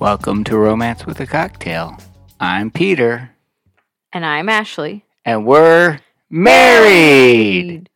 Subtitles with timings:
[0.00, 1.98] Welcome to Romance with a Cocktail.
[2.40, 3.30] I'm Peter,
[4.12, 5.04] And I'm Ashley.
[5.26, 6.00] and we're
[6.30, 7.90] married.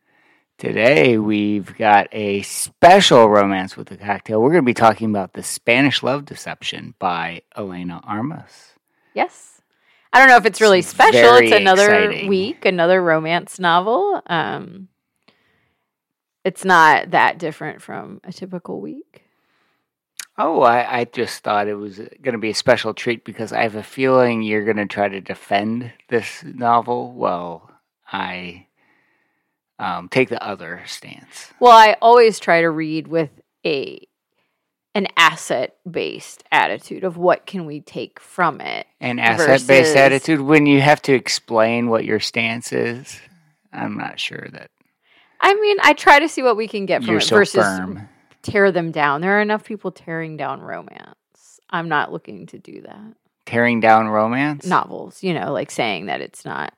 [0.59, 4.39] Today we've got a special Romance with a Cocktail.
[4.41, 8.73] We're going to be talking about The Spanish Love Deception by Elena Armas.
[9.15, 9.61] Yes.
[10.13, 11.35] I don't know if it's really It's special.
[11.37, 12.29] It's another exciting.
[12.29, 14.21] week, another romance novel.
[14.27, 14.87] Um,
[16.45, 19.23] it's not that different from a typical week.
[20.37, 23.63] Oh, I, I just thought it was going to be a special treat because I
[23.63, 27.13] have a feeling you're going to try to defend this novel.
[27.13, 27.69] Well,
[28.11, 28.67] I
[29.79, 31.53] um, take the other stance.
[31.59, 33.29] Well, I always try to read with
[33.65, 34.05] a
[34.93, 38.87] an asset based attitude of what can we take from it.
[39.01, 43.19] An asset based attitude when you have to explain what your stance is.
[43.73, 44.69] I'm not sure that
[45.45, 48.09] I mean, I try to see what we can get from it so versus firm.
[48.45, 49.21] Tear them down.
[49.21, 51.59] There are enough people tearing down romance.
[51.69, 53.13] I'm not looking to do that.
[53.45, 54.65] Tearing down romance?
[54.65, 56.73] novels, you know, like saying that it's not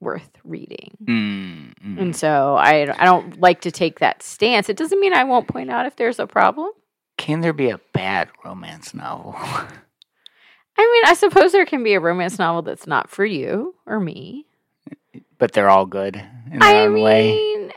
[0.00, 0.96] worth reading.
[1.04, 2.00] Mm, mm.
[2.00, 4.68] And so I, I don't like to take that stance.
[4.68, 6.70] It doesn't mean I won't point out if there's a problem.
[7.16, 9.34] Can there be a bad romance novel?
[9.38, 9.72] I
[10.92, 14.46] mean, I suppose there can be a romance novel that's not for you or me.
[15.38, 17.70] but they're all good in their I own mean, way.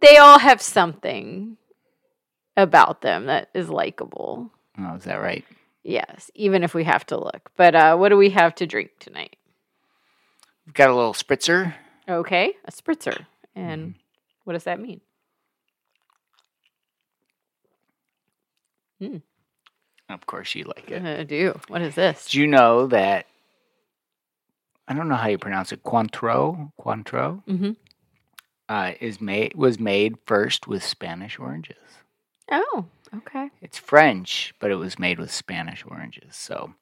[0.00, 1.56] they all have something
[2.56, 4.50] about them that is likable.
[4.78, 5.44] Oh, is that right?
[5.82, 7.50] Yes, even if we have to look.
[7.56, 9.36] But uh, what do we have to drink tonight?
[10.66, 11.74] We've got a little spritzer.
[12.08, 13.26] Okay, a spritzer.
[13.54, 13.98] And Mm-hmm.
[14.44, 15.00] what does that mean?
[20.08, 21.02] Of course, you like it.
[21.02, 21.58] I do.
[21.68, 22.26] What is this?
[22.26, 23.26] Do you know that?
[24.86, 25.82] I don't know how you pronounce it.
[25.82, 27.70] Cointreau, Cointreau, hmm
[28.68, 31.76] uh, is made was made first with Spanish oranges.
[32.50, 32.86] Oh,
[33.16, 33.50] okay.
[33.60, 36.36] It's French, but it was made with Spanish oranges.
[36.36, 36.74] So,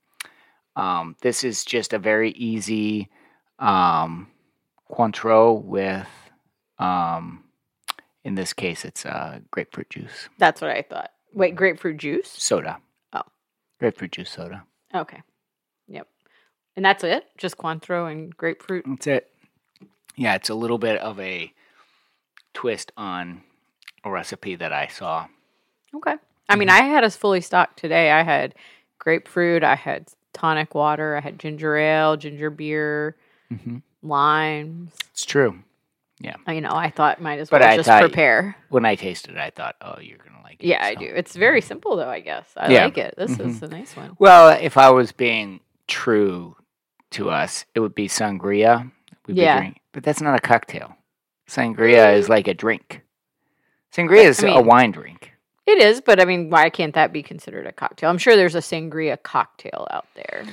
[0.77, 3.09] um, this is just a very easy
[3.59, 4.29] um,
[4.91, 6.09] Cointreau with,
[6.79, 7.45] um,
[8.25, 11.11] in this case, it's uh, grapefruit juice, That's what I thought.
[11.33, 12.29] Wait, grapefruit juice?
[12.31, 12.79] soda.
[13.13, 13.23] Oh.
[13.79, 14.65] grapefruit juice soda.
[14.95, 15.23] Okay.
[15.89, 16.09] Yep.
[16.77, 17.25] And that's it?
[17.39, 18.85] Just Cointreau and grapefruit?
[18.87, 19.31] That's it.
[20.17, 21.53] Yeah, it's a little bit of a
[22.55, 23.43] twist on
[24.05, 25.27] a recipe that I saw.
[25.95, 26.15] Okay.
[26.49, 26.83] I mean, Mm-hmm.
[26.85, 28.11] I had us fully stocked today.
[28.11, 28.55] I had
[28.99, 33.17] grapefruit, I had tonic water, I had ginger ale, ginger beer,
[33.49, 34.93] hmm limes.
[35.11, 35.59] It's true.
[36.25, 38.57] Uh, You know, I thought might as well I just prepare.
[38.71, 41.05] When I tasted it, I thought, "Oh, you're gonna like it." Yeah, I do.
[41.05, 42.51] It's very simple, though, I guess.
[42.57, 42.85] I Yeah.
[42.85, 43.15] like it.
[43.19, 43.47] This Mhm.
[43.49, 44.17] is a nice one.
[44.19, 46.57] Well, if I was being true
[47.11, 48.91] to us, it would be sangria.
[49.27, 49.59] We'd be Yeah.
[49.59, 50.97] drink- but that's not a cocktail.
[51.49, 53.03] Sangria is like a drink.
[53.93, 55.30] Sangria is a mean- wine drink.
[55.71, 58.11] It is, but I mean, why can't that be considered a cocktail?
[58.11, 60.45] I'm sure there's a sangria cocktail out there.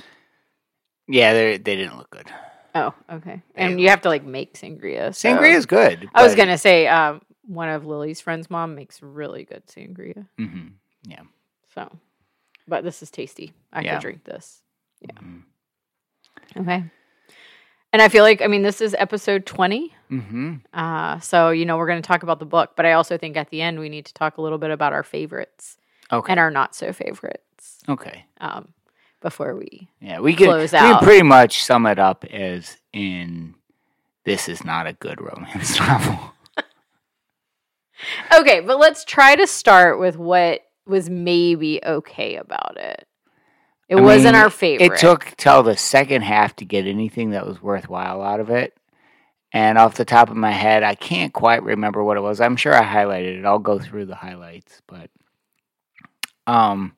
[1.07, 2.28] Yeah, they they didn't look good.
[2.75, 3.41] Oh, okay.
[3.55, 5.16] They And you have to like make sangria.
[5.16, 6.07] so- Sangria is good.
[6.13, 10.28] I was gonna say um, one of Lily's friends' mom makes really good sangria.
[10.38, 10.73] Mhm,
[11.03, 11.22] Yeah.
[11.73, 11.89] So,
[12.67, 13.53] but this is tasty.
[13.73, 13.94] I Yeah.
[13.95, 14.61] could drink this.
[15.01, 15.17] Yeah.
[15.19, 15.41] Mhm.
[16.57, 16.84] Okay.
[17.97, 19.91] And I feel like I mean this is episode twenty.
[20.12, 20.62] Mhm.
[20.72, 23.35] Uh, so you know we're going to talk about the book, but I also think
[23.35, 25.78] at the end we need to talk a little bit about our favorites
[26.12, 26.31] Okay.
[26.31, 28.25] and our not so favorites okay.
[28.40, 28.68] um,
[29.19, 29.90] before we.
[30.00, 33.56] Yeah, we can Close we can pretty much sum it up as in
[34.25, 36.19] this is not a good romance novel.
[38.31, 43.08] Okay, but let's try to start with what was maybe okay about it.
[43.90, 44.94] It I wasn't mean, our favorite.
[44.94, 48.74] It took till the second half to get anything that was worthwhile out of it.
[49.53, 52.41] And off the top of my head, I can't quite remember what it was.
[52.41, 53.46] I'm sure I highlighted it.
[53.46, 55.09] I'll go through the highlights, but
[56.46, 56.94] um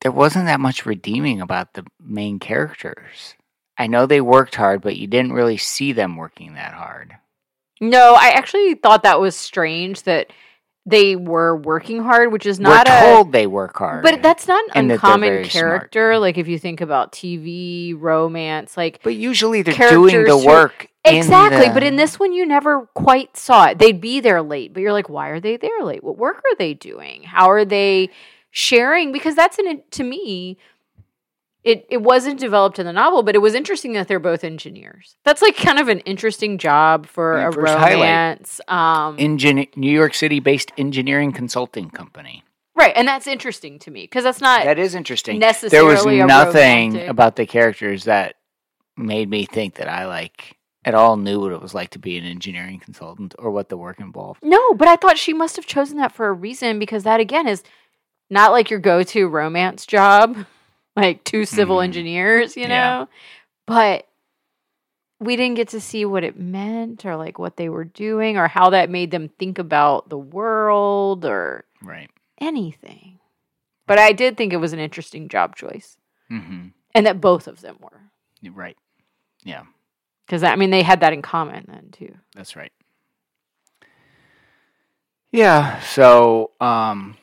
[0.00, 3.36] there wasn't that much redeeming about the main characters.
[3.78, 7.14] I know they worked hard, but you didn't really see them working that hard.
[7.80, 10.32] No, I actually thought that was strange that
[10.84, 13.00] they were working hard, which is not We're a.
[13.14, 14.02] told they work hard.
[14.02, 15.52] But that's not an and that they're uncommon very smart.
[15.92, 16.18] character.
[16.18, 20.88] Like if you think about TV romance, like But usually they're doing the who- work.
[21.04, 21.68] in exactly.
[21.68, 23.78] the- But in this one, you never quite saw it.
[23.78, 26.02] They'd be there late, but you're like, why are they there late?
[26.02, 27.22] What work are they doing?
[27.24, 28.10] How are they
[28.50, 29.12] sharing?
[29.12, 30.58] Because that's an to me.
[31.64, 35.16] It, it wasn't developed in the novel, but it was interesting that they're both engineers.
[35.24, 38.60] That's like kind of an interesting job for Yeah, a romance.
[38.66, 42.42] Um, Engine- New York City based engineering consulting company.
[42.74, 45.38] right, and that's interesting to me because that's not That is interesting.
[45.38, 48.34] necessarily There was nothing romantic- about the characters that
[48.96, 52.18] made me think that I like at all knew what it was like to be
[52.18, 54.40] an engineering consultant or what the work involved.
[54.42, 57.46] No, but I thought she must have chosen that for a reason because that again
[57.46, 57.62] is
[58.28, 60.44] not like your go-to romance job,
[60.96, 61.84] like two civil Mhm.
[61.84, 62.74] engineers, you know.
[62.74, 63.04] Yeah.
[63.66, 64.08] But
[65.20, 68.48] we didn't get to see what it meant or like what they were doing or
[68.48, 72.10] how that made them think about the world or Right.
[72.38, 73.20] anything.
[73.86, 75.96] But I did think it was an interesting job choice
[76.28, 78.10] hmm and that both of them were.
[78.50, 78.76] Right.
[79.44, 79.64] Yeah,
[80.26, 82.14] Because I mean, they had that in common then too.
[82.34, 82.72] that's right.
[85.30, 85.80] Yeah.
[85.80, 87.16] So, um,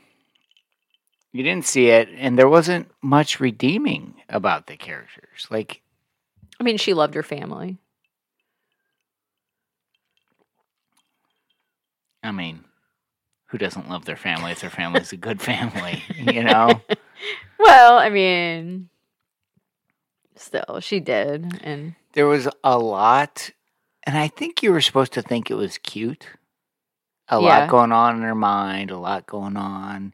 [1.31, 5.48] you didn't see it, and there wasn't much redeeming about the characters.
[5.50, 5.81] Like,
[6.60, 7.78] I mean, she loved her family.
[12.24, 12.66] I mean,
[13.48, 16.04] who doesn't love their family if their family's a good family?
[16.18, 16.81] You know.
[17.62, 18.88] Well, I mean,
[20.38, 23.52] still, she did, and there was a lot,
[24.04, 26.26] and I think you were supposed to think it was cute.
[27.28, 27.42] A Yeah.
[27.42, 30.14] lot going on in her mind, a lot going on,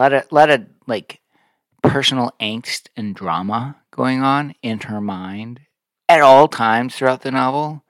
[0.00, 1.20] a lot of, lot of like
[1.82, 5.60] personal angst and drama going on in her mind
[6.08, 7.84] at all times throughout the novel.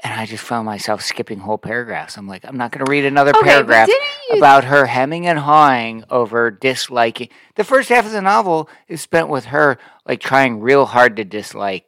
[0.00, 2.18] And I just found myself skipping whole paragraphs.
[2.18, 4.36] I'm like, I'm not going to read another okay, paragraph you?
[4.36, 7.30] about her hemming and hawing over disliking.
[7.54, 11.24] The first half of the novel is spent with her like trying real hard to
[11.24, 11.86] dislike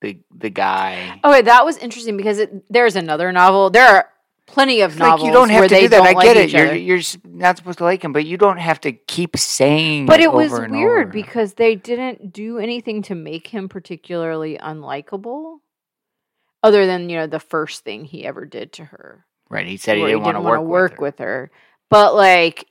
[0.00, 1.18] the the guy.
[1.24, 3.70] okay, that was interesting because it, there's another novel.
[3.70, 4.08] There are
[4.48, 6.04] plenty of It's like novels you don't have where to they do that.
[6.04, 6.50] don't like it.
[6.50, 10.06] You're you're not supposed to like him, but you don't have to keep saying.
[10.06, 15.58] But it over was weird because they didn't do anything to make him particularly unlikable,
[16.62, 19.24] other than you know the first thing he ever did to her.
[19.50, 19.66] right.
[19.66, 21.50] He said he where didn't, want to work, work with, with her.
[21.90, 22.66] But like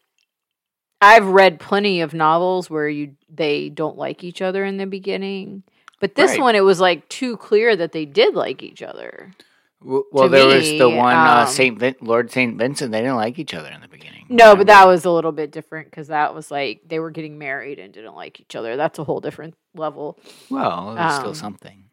[1.00, 5.63] I've read plenty of novels where you they don't like each other in the beginning.
[6.00, 6.41] But this Right.
[6.41, 9.33] one it was like too clear that they did like each other.
[9.81, 12.91] Well, there was the me, one uh, um, Saint Vin- Lord Saint Vincent.
[12.91, 14.25] They didn't like each other in the beginning.
[14.29, 17.38] No, but that was a little bit different because that was like they were getting
[17.38, 18.75] married and didn't like each other.
[18.75, 20.19] That's a whole different level.
[20.50, 21.85] well, it was still um, something.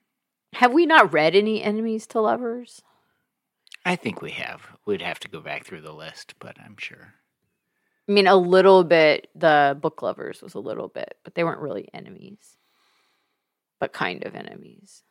[0.55, 2.83] Have we not read any enemies to lovers?
[3.85, 4.63] I think we have.
[4.87, 7.15] We'd have to go back through the list, but I'm sure.
[8.09, 9.29] I mean, a little bit.
[9.35, 12.57] The book lovers was a little bit, but they weren't really enemies,
[13.79, 15.03] but kind of enemies.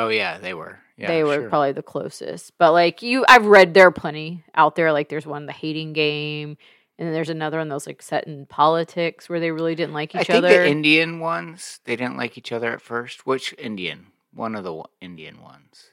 [0.00, 0.78] Oh yeah, they were.
[0.96, 1.48] Yeah, they were sure.
[1.48, 2.52] probably the closest.
[2.58, 4.92] But like you, I've read there are plenty out there.
[4.92, 6.56] Like there's one, the hating game,
[6.98, 9.94] and then there's another one that was like set in politics where they really didn't
[9.94, 10.62] like I each think other.
[10.62, 13.26] the Indian ones they didn't like each other at first.
[13.26, 14.06] Which Indian?
[14.32, 15.90] One of the Indian ones,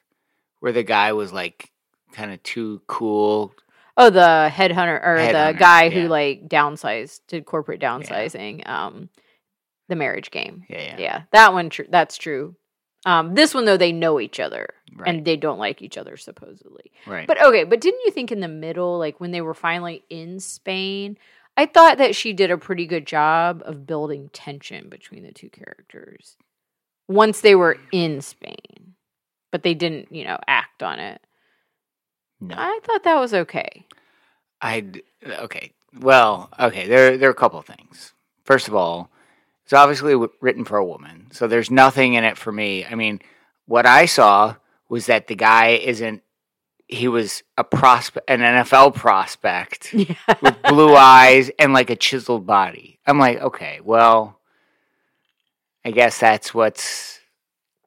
[0.59, 1.71] where the guy was like
[2.11, 3.53] kind of too cool.
[3.97, 8.67] oh, the headhunter or Headhunter, the guy who like downsized, did corporate downsizing.
[8.69, 9.09] Um,
[9.87, 10.63] the marriage game.
[10.69, 11.69] Yeah, yeah, Yeah, that one.
[11.69, 12.55] Tr- that's true.
[13.05, 16.17] Um, this one though, they know each other right, and they don't like each other
[16.17, 16.91] supposedly.
[17.05, 17.27] right.
[17.27, 20.39] But okay, but didn't you think in the middle, like when they were finally in
[20.39, 21.17] Spain,
[21.55, 25.49] I thought that she did a pretty good job of building tension between the two
[25.49, 26.37] characters
[27.07, 28.95] once they were in Spain,
[29.51, 31.21] but they didn't, you know, act on it.
[32.41, 33.85] no, I thought that was okay.
[34.61, 34.85] I
[35.27, 35.71] okay.
[35.99, 36.87] Well, okay.
[36.87, 38.13] There there are a couple of things.
[38.43, 39.09] First of all,
[39.67, 42.85] it's obviously w- written for a woman, so there's nothing in it for me.
[42.85, 43.19] I mean,
[43.65, 44.55] what I saw
[44.87, 46.23] was that the guy isn't.
[46.87, 50.15] He was a prospect, an NFL prospect Yeah.
[50.41, 52.97] with blue eyes and like a chiseled body.
[53.05, 54.39] I'm like, okay, well,
[55.83, 57.19] I guess that's what's,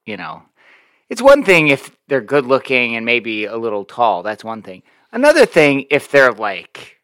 [0.04, 0.42] you know,
[1.08, 4.22] it's one thing if they're good looking and maybe a little tall.
[4.22, 4.82] That's one thing.
[5.12, 6.98] Another thing if they're like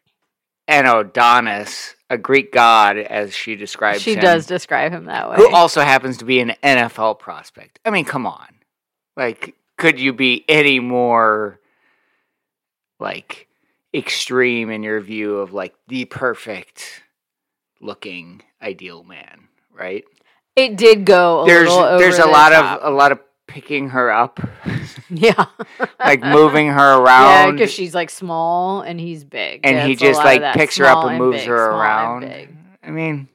[0.67, 4.03] an Adonis, a Greek god, as she describes him.
[4.03, 5.35] she him, does describe him that way.
[5.37, 7.79] who also happens to be an NFL prospect.
[7.85, 8.47] I mean, come on.
[9.15, 11.59] Like, could you be any more
[12.99, 13.47] like
[13.93, 17.03] extreme in your view of like the perfect
[17.81, 20.03] looking ideal man, right?
[20.57, 22.81] it did go a there's there's a lot top.
[22.81, 24.39] of a lot of picking her up,
[25.09, 25.45] yeah,
[25.99, 27.31] like moving her around.
[27.31, 30.85] Yeah, because she's like small and he's big, and Yeah, he just like picks her
[30.85, 32.57] up small and moves big, her small and around.
[32.83, 33.27] I mean,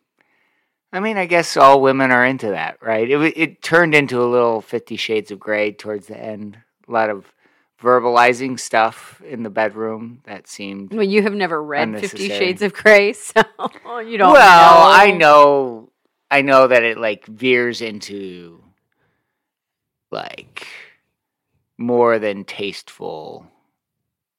[0.92, 3.11] I mean, I guess all women are into that, right?
[3.11, 6.59] It it turned into a little Fifty Shades of Grey towards the end.
[6.87, 7.33] A lot of
[7.83, 10.92] verbalizing stuff in the bedroom that seemed.
[10.92, 13.42] Well, you have never read Fifty Shades of Grey, so
[14.00, 14.33] you don't.
[14.33, 14.90] well, know.
[14.95, 15.90] I know,
[16.31, 18.62] I know that it like veers into
[20.12, 20.66] like
[21.78, 23.47] more than tasteful.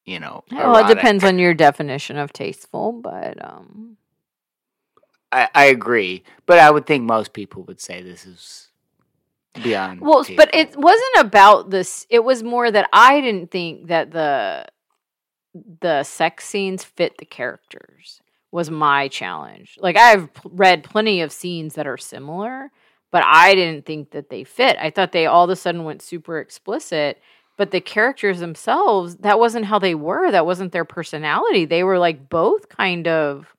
[0.05, 3.95] You know, Well, it depends on your definition of tasteful, but um,
[5.31, 8.67] I, I agree, but I would think most people would say this is
[9.63, 10.01] beyond.
[10.01, 12.05] well, but it wasn't about this.
[12.09, 14.65] It was more that I didn't think that the
[15.79, 18.19] the sex scenes fit the characters.
[18.51, 19.77] was my challenge.
[19.79, 22.71] Like I've read plenty of scenes that are similar,
[23.13, 24.75] but I didn't think that they fit.
[24.79, 27.21] I thought they all of a sudden went super explicit,
[27.59, 30.31] but the characters themselves, that wasn't how they were.
[30.31, 31.65] That wasn't their personality.
[31.65, 33.55] They were like both kind of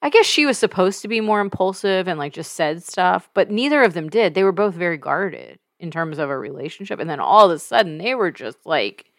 [0.00, 3.50] I guess she was supposed to be more impulsive and like just said stuff, but
[3.50, 4.34] neither of them did.
[4.34, 7.00] They were both very guarded in terms of a relationship.
[7.00, 9.10] And then all of a sudden they were just like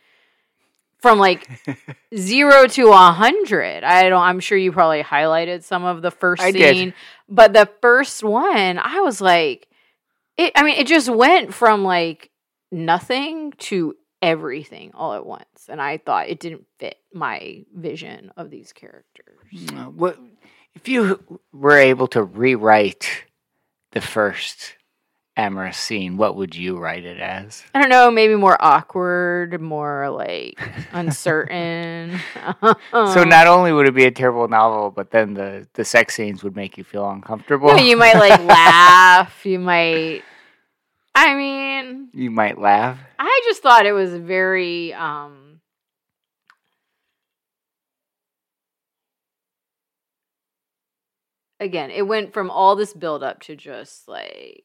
[0.99, 1.47] from like
[2.15, 3.83] zero to a hundred.
[3.83, 6.75] I don't I'm sure you probably highlighted some of the first I did.
[6.75, 6.93] scene.
[7.29, 9.67] But the first one, I was like
[10.37, 12.31] it I mean, it just went from like
[12.71, 15.67] nothing to everything all at once.
[15.69, 19.37] And I thought it didn't fit my vision of these characters.
[19.95, 20.17] What
[20.75, 23.25] if you were able to rewrite
[23.91, 24.75] the first
[25.37, 26.17] amorous scene?
[26.17, 27.63] What would you write it as?
[27.73, 30.59] I don't know, maybe more awkward, more like
[30.91, 32.19] uncertain.
[32.91, 36.43] So not only would it be a terrible novel, but then the the sex scenes
[36.43, 37.69] would make you feel uncomfortable.
[37.69, 39.45] No, you might like laugh.
[39.45, 40.23] You might.
[41.15, 42.99] I mean, You might laugh.
[43.17, 44.93] I just thought it was very.
[44.93, 45.61] um
[51.59, 54.63] Again, it went from all this build up to just like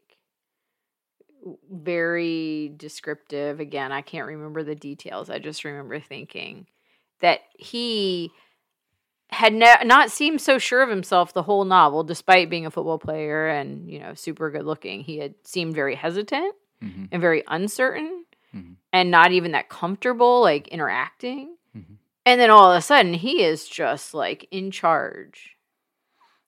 [1.71, 3.61] very descriptive.
[3.61, 5.31] Again, I can't remember the details.
[5.31, 6.67] I just remember thinking
[7.21, 8.33] that he
[9.31, 12.99] had ne- not seemed so sure of himself the whole novel, despite being a football
[12.99, 15.01] player and you know super good looking.
[15.01, 17.09] He had seemed very hesitant Mhm.
[17.11, 18.77] and very uncertain, Mhm.
[18.93, 21.57] and not even that comfortable like interacting.
[21.77, 21.97] Mhm.
[22.27, 25.52] And then all of a sudden, he is just like in charge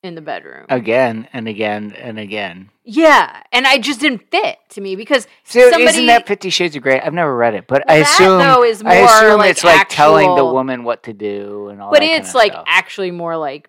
[0.05, 0.67] in the bedroom.
[0.69, 2.71] Again and again and again.
[2.85, 6.83] yeah, and I just didn't fit to me because So isn't that Fifty Shades of
[6.83, 7.01] Grey?
[7.01, 9.89] I've never read it, but I assume though, is I more assume like it's like
[9.89, 11.91] telling the woman what to do and all.
[11.91, 12.65] but it's kinda like stuff.
[12.69, 13.69] actually more like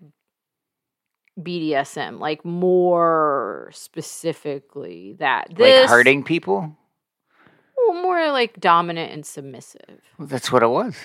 [1.39, 6.77] BDSM, like more specifically that like this hurting people.
[7.77, 10.01] well, more like dominant and submissive.
[10.18, 10.96] Well, that's what it was.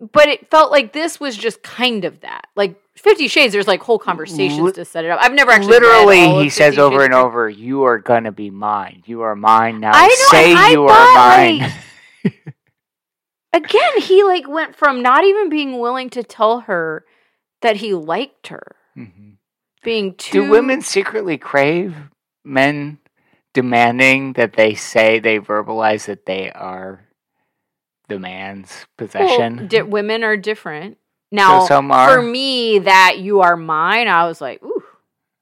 [0.00, 2.46] But it felt like this was just kind of that.
[2.54, 5.18] Like Fifty Shades, there's like whole conversations Lit- to set it up.
[5.22, 8.50] I've never actually Literally, he says 50 over Shades and over, "You are gonna be
[8.50, 9.02] mine.
[9.06, 9.92] You are mine now.
[9.94, 11.72] I know, Say I you thought, are mine."
[13.52, 17.04] Again, he like went from not even being willing to tell her
[17.62, 19.36] that he liked her, Mhm.
[19.82, 20.44] being too.
[20.44, 21.94] Do women secretly crave
[22.44, 22.98] men
[23.54, 27.06] demanding that they say they verbalize that they are
[28.08, 29.66] the man's Well, possession?
[29.66, 30.98] di- women are different.
[31.30, 34.82] Now, for me, that you are mine, I was like, ooh,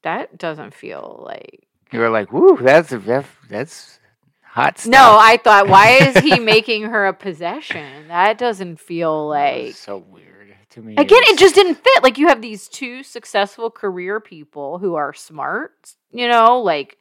[0.02, 1.66] that doesn't feel like.
[1.92, 4.00] you were like, "Woo, that's that's, that's
[4.42, 8.08] hot stuff." No, I thought, why is he making her a possession?
[8.08, 9.74] That doesn't feel like.
[9.74, 10.94] so weird to me.
[10.96, 12.02] Again, it just didn't fit.
[12.02, 16.98] Like you have these two successful career people who are smart, you know, like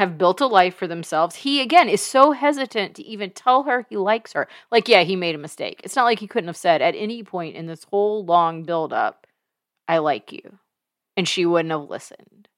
[0.00, 1.36] have built a life for themselves.
[1.36, 4.48] He again is so hesitant to even tell her he likes her.
[4.70, 5.82] Like, yeah, he made a mistake.
[5.84, 8.94] It's not like he couldn't have said at any point in this whole long build
[8.94, 9.26] up,
[9.86, 10.58] I like you.
[11.18, 12.48] And she wouldn't have listened.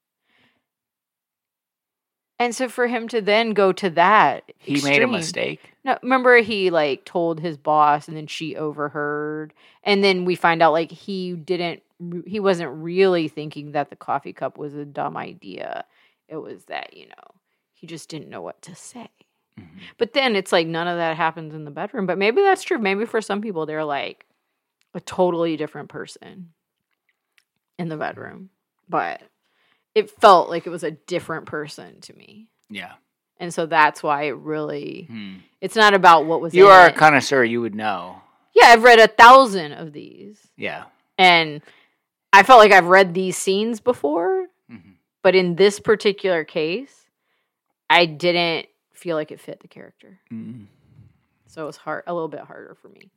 [2.39, 5.59] And so for him to then go to that, he made a mistake.
[5.83, 10.63] no, remember he like told his boss, and then she overheard, and then we find
[10.63, 11.83] out like he didn't,
[12.25, 15.83] he wasn't really thinking that the coffee cup was a dumb idea.
[16.33, 17.35] It was that you know
[17.73, 19.07] he just didn't know what to say.
[19.59, 19.67] Mhm.
[19.99, 22.07] But then it's like none of that happens in the bedroom.
[22.07, 22.79] But maybe that's true.
[22.79, 24.25] Maybe for some people they're like
[24.95, 26.53] a totally different person
[27.77, 28.49] in the bedroom.
[28.89, 29.21] But
[29.93, 32.47] it felt like it was a different person to me.
[32.69, 32.93] Yeah.
[33.39, 35.35] And so that's why it really Hmm.
[35.61, 37.43] it's not about what was You are a connoisseur.
[37.43, 38.21] You would know.
[38.55, 40.47] Yeah, I've read a thousand of these.
[40.57, 40.85] Yeah.
[41.19, 41.61] And
[42.31, 44.32] I felt like I've read these scenes before.
[45.23, 47.05] But in this particular case,
[47.89, 50.19] I didn't feel like it fit the character.
[50.31, 50.67] Mm.
[51.47, 53.09] So it was hard a little bit harder for me.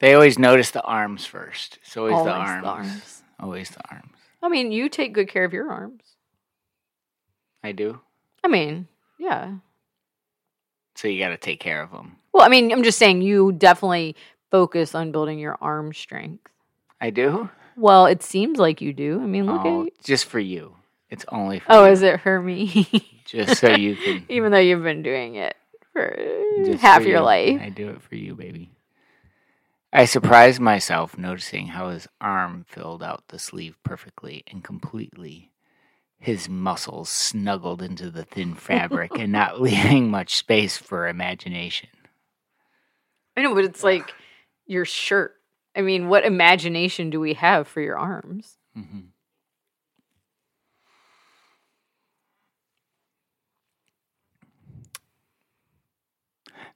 [0.00, 1.78] They always notice the arms first.
[1.82, 2.66] It's always, Always the the arms.
[2.66, 3.22] arms.
[3.38, 4.16] Always the arms.
[4.42, 6.02] I mean, you take good care of your arms.
[7.62, 8.00] I do.
[8.42, 8.88] I mean,
[9.18, 9.52] yeah.
[10.96, 12.16] So you got to take care of them.
[12.32, 14.16] Well, I mean, I'm just saying you definitely
[14.50, 16.48] focus on building your arm strength.
[17.00, 17.48] I do.
[17.76, 19.20] Well, it seems like you do.
[19.22, 20.76] I mean, look Oh, at just for you.
[21.10, 21.92] It's only for Oh, you.
[21.92, 22.86] is it for me?
[23.26, 24.24] Just so you can.
[24.30, 25.54] Even though you've been doing it
[25.92, 26.16] for
[26.66, 27.24] just half for your you.
[27.24, 27.60] life.
[27.62, 28.70] I do it for you, baby.
[29.92, 35.50] I surprised myself noticing how his arm filled out the sleeve perfectly and completely.
[36.18, 41.90] His muscles snuggled into the thin fabric and not leaving much space for imagination.
[43.36, 44.12] I know, but it's like
[44.66, 45.34] your shirt.
[45.74, 48.58] I mean, what imagination do we have for your arms?
[48.74, 49.00] hmm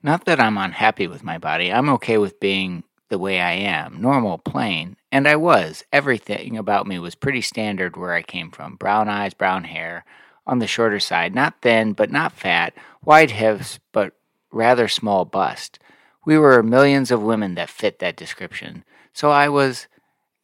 [0.02, 1.72] Not that I'm unhappy with my body.
[1.72, 4.96] I'm okay with being the way I am, normal, plain.
[5.10, 5.84] And I was.
[5.92, 10.04] Everything about me was pretty standard where I came from brown eyes, brown hair,
[10.46, 12.72] on the shorter side, not thin, but not fat,
[13.04, 14.12] wide hips, but
[14.52, 15.78] rather small bust.
[16.26, 18.84] We were millions of women that fit that description.
[19.14, 19.86] So I was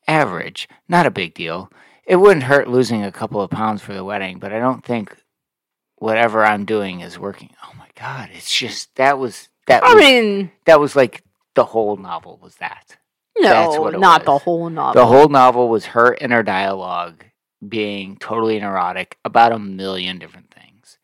[0.08, 1.70] average, not a big deal.
[2.06, 5.14] It wouldn't hurt losing a couple of pounds for the wedding, but I don't think
[5.96, 7.50] whatever I'm doing is working.
[7.64, 11.22] Oh my god, it's just that was that I was, mean, that was like
[11.54, 12.96] the whole novel was that.
[13.38, 15.00] No, not the whole novel.
[15.00, 17.24] The whole novel was her inner dialogue
[17.66, 20.98] being totally neurotic about a million different things.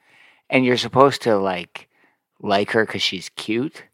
[0.50, 1.88] And you're supposed to like
[2.40, 3.84] like her cuz she's cute.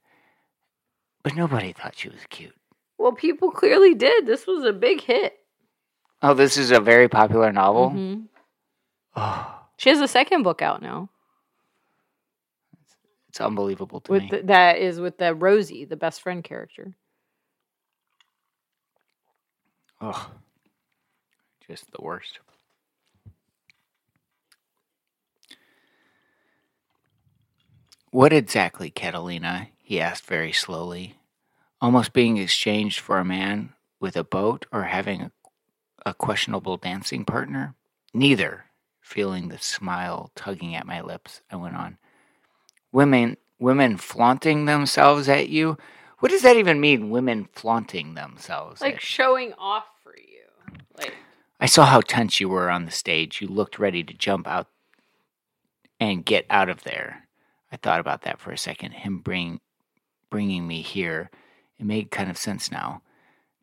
[1.25, 2.55] But nobody thought she was cute.
[2.99, 4.27] well, people clearly did.
[4.27, 5.35] This was a big hit.
[6.23, 7.91] Oh, this is a very popular novel.
[7.91, 8.29] Mhm.
[9.17, 11.09] Oh, She has a second book out now.
[13.29, 14.29] it's unbelievable to With me.
[14.29, 16.95] the, that is with the Rosie, the best friend character.
[20.01, 20.31] Oh,
[21.67, 22.39] just the worst.
[28.11, 29.69] What exactly, Catalina?
[29.87, 31.19] He asked very slowly.
[31.81, 35.33] Almost being exchanged for a man with a boat or having a,
[36.07, 37.75] a questionable dancing partner?
[38.13, 38.65] Neither.
[39.03, 41.99] Feeling the smile tugging at my lips, I went on.
[42.91, 45.77] Women women flaunting themselves at you?
[46.19, 48.81] What does that even mean, women flaunting themselves?
[48.81, 50.79] Like showing off for you.
[50.97, 51.15] Like
[51.61, 53.41] I saw how tense you were on the stage.
[53.41, 54.69] You looked ready to jump out
[56.01, 57.29] and get out of there.
[57.71, 58.93] I thought about that for a second.
[58.93, 59.61] Him bring,
[60.31, 61.31] bringing me here,
[61.79, 63.03] it made kind of sense now.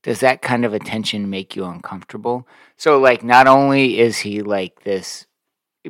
[0.04, 2.48] Does that kind of attention make you uncomfortable?
[2.76, 5.28] So, like, not only is he like this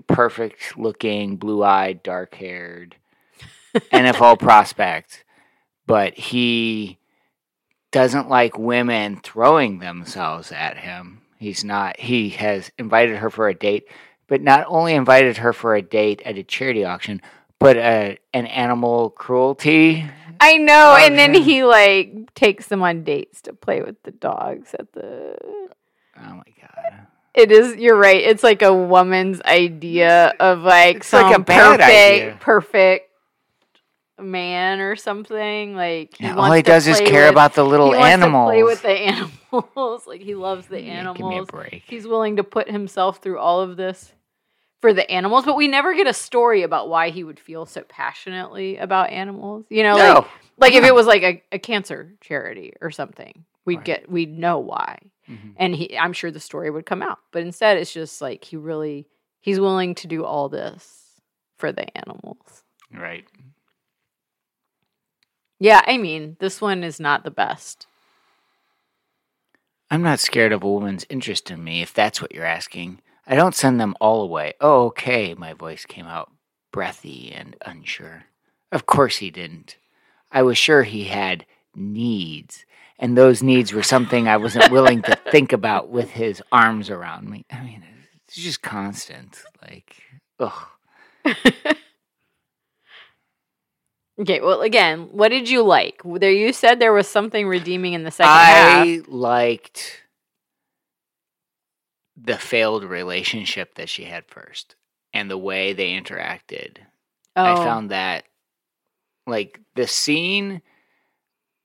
[0.08, 2.96] perfect looking, blue eyed, dark haired
[3.94, 5.24] NFL prospect,
[5.88, 7.00] but he
[7.92, 11.22] doesn't like women throwing themselves at him.
[11.38, 13.88] He's not, he has invited her for a date,
[14.28, 17.22] but not only invited her for a date at a charity auction,
[17.60, 20.06] but a, an animal cruelty.
[20.44, 24.12] I know, oh, and then he like takes them on dates to play with the
[24.12, 25.36] dogs at the
[26.18, 27.08] Oh my God.
[27.34, 27.76] It is.
[27.78, 28.22] You're right.
[28.22, 33.10] It's like a woman's idea of like It's some like a perfect, perfect
[34.20, 35.76] man or something.
[35.76, 38.50] Like he Yeah, all he does is care with- about the little animals.
[38.50, 40.08] To play with the animals.
[40.08, 41.50] like he loves the Yeah, give me a animals.
[41.50, 41.84] break.
[41.88, 44.12] He's willing to put himself through all of this
[44.82, 47.84] for the animals, but we never get a story about why he would feel so
[47.84, 49.66] passionately about animals.
[49.70, 50.28] You know, like No.
[50.58, 50.90] like if Yeah.
[50.90, 53.86] it was like a, a cancer charity or something, we'd Right.
[53.86, 54.98] get we'd know why
[55.30, 55.54] Mhm.
[55.56, 58.58] and he i'm sure the story would come out but instead it's just like he
[58.58, 59.06] really
[59.40, 61.22] he's willing to do all this
[61.58, 63.28] for the animals Right.
[65.60, 67.86] yeah i mean this one is not the best
[69.92, 73.02] I'm not scared of a woman's interest in me, if that's what you're asking.
[73.26, 74.54] I don't send them all away.
[74.60, 76.32] Oh, okay, my voice came out
[76.72, 78.24] breathy and unsure.
[78.72, 79.78] Of course he didn't.
[80.32, 82.66] I was sure he had needs,
[82.98, 87.30] and those needs were something I wasn't willing to think about with his arms around
[87.30, 87.46] me.
[87.52, 87.84] I mean,
[88.28, 89.44] it's just constant.
[89.62, 89.96] Like,
[90.40, 90.68] ugh.
[94.20, 98.04] okay well again what did you like there you said there was something redeeming in
[98.04, 100.02] the second half I liked
[102.24, 104.76] the failed relationship that she had first
[105.14, 106.78] and the way they interacted.
[107.36, 108.26] I Oh, found that
[109.28, 110.62] like the scene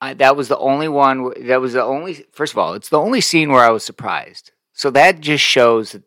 [0.00, 2.98] I, that was the only one that was the only first of all it's the
[3.00, 4.52] only scene where I was surprised.
[4.72, 6.02] So that just shows that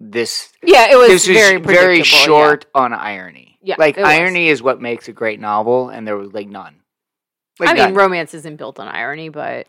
[0.00, 3.58] this yeah it was very very short on irony.
[3.62, 4.06] Yeah, like was.
[4.06, 6.76] irony is what makes a great novel, and there was like none.
[7.60, 9.66] Like i mean romance isn't built on irony but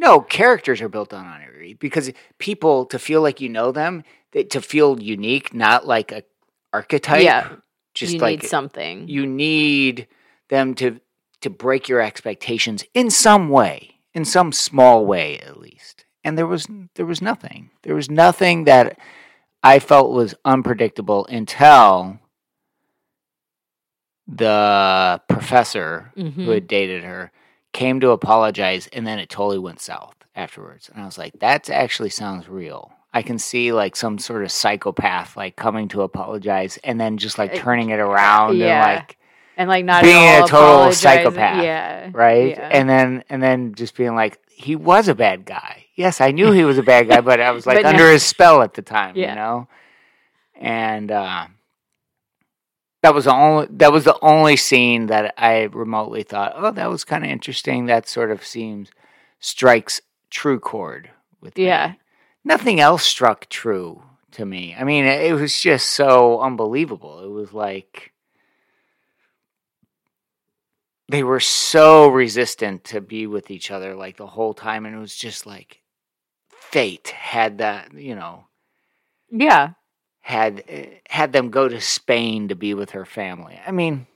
[0.00, 4.44] No, characters are built on irony because people to feel like you know them, they,
[4.44, 6.22] to feel unique, not like a
[6.72, 7.22] archetype.
[7.22, 7.56] Yeah,
[7.94, 10.08] just you like need something you need
[10.48, 11.00] them to
[11.42, 16.06] to break your expectations in some way, in some small way at least.
[16.24, 17.70] And there was there was nothing.
[17.82, 18.98] There was nothing that
[19.62, 22.18] I felt was unpredictable until
[24.26, 26.44] the professor Mhm.
[26.44, 27.32] who had dated her
[27.72, 30.88] came to apologize and then it totally went south afterwards.
[30.92, 32.92] And I was like, that actually sounds real.
[33.12, 37.38] I can see like some sort of psychopath like coming to apologize and then just
[37.38, 38.66] like turning it around yeah.
[38.86, 39.16] and like
[39.56, 42.50] and like not being a total psychopath, yeah right?
[42.50, 42.68] yeah.
[42.72, 45.86] And then and then just being like he was a bad guy.
[45.96, 48.22] Yes, I knew he was a bad guy, but I was like under now- his
[48.22, 49.30] spell at the time, Yeah.
[49.30, 49.68] you know.
[50.54, 51.46] And uh,
[53.02, 56.90] that was the only that was the only scene that I remotely thought, oh, that
[56.90, 57.86] was kind of interesting.
[57.86, 58.90] That sort of seems
[59.38, 61.10] strikes true chord
[61.40, 61.66] with me.
[61.66, 61.94] Yeah.
[62.44, 64.74] Nothing else struck true to me.
[64.78, 67.24] I mean, it was just so unbelievable.
[67.24, 68.12] It was like
[71.08, 74.98] they were so resistant to be with each other like the whole time and it
[74.98, 75.82] was just like
[76.48, 78.44] fate had that, you know,
[79.30, 79.70] Yeah.
[80.20, 80.62] Had
[81.08, 83.58] had them go to Spain to be with her family.
[83.66, 84.06] I mean,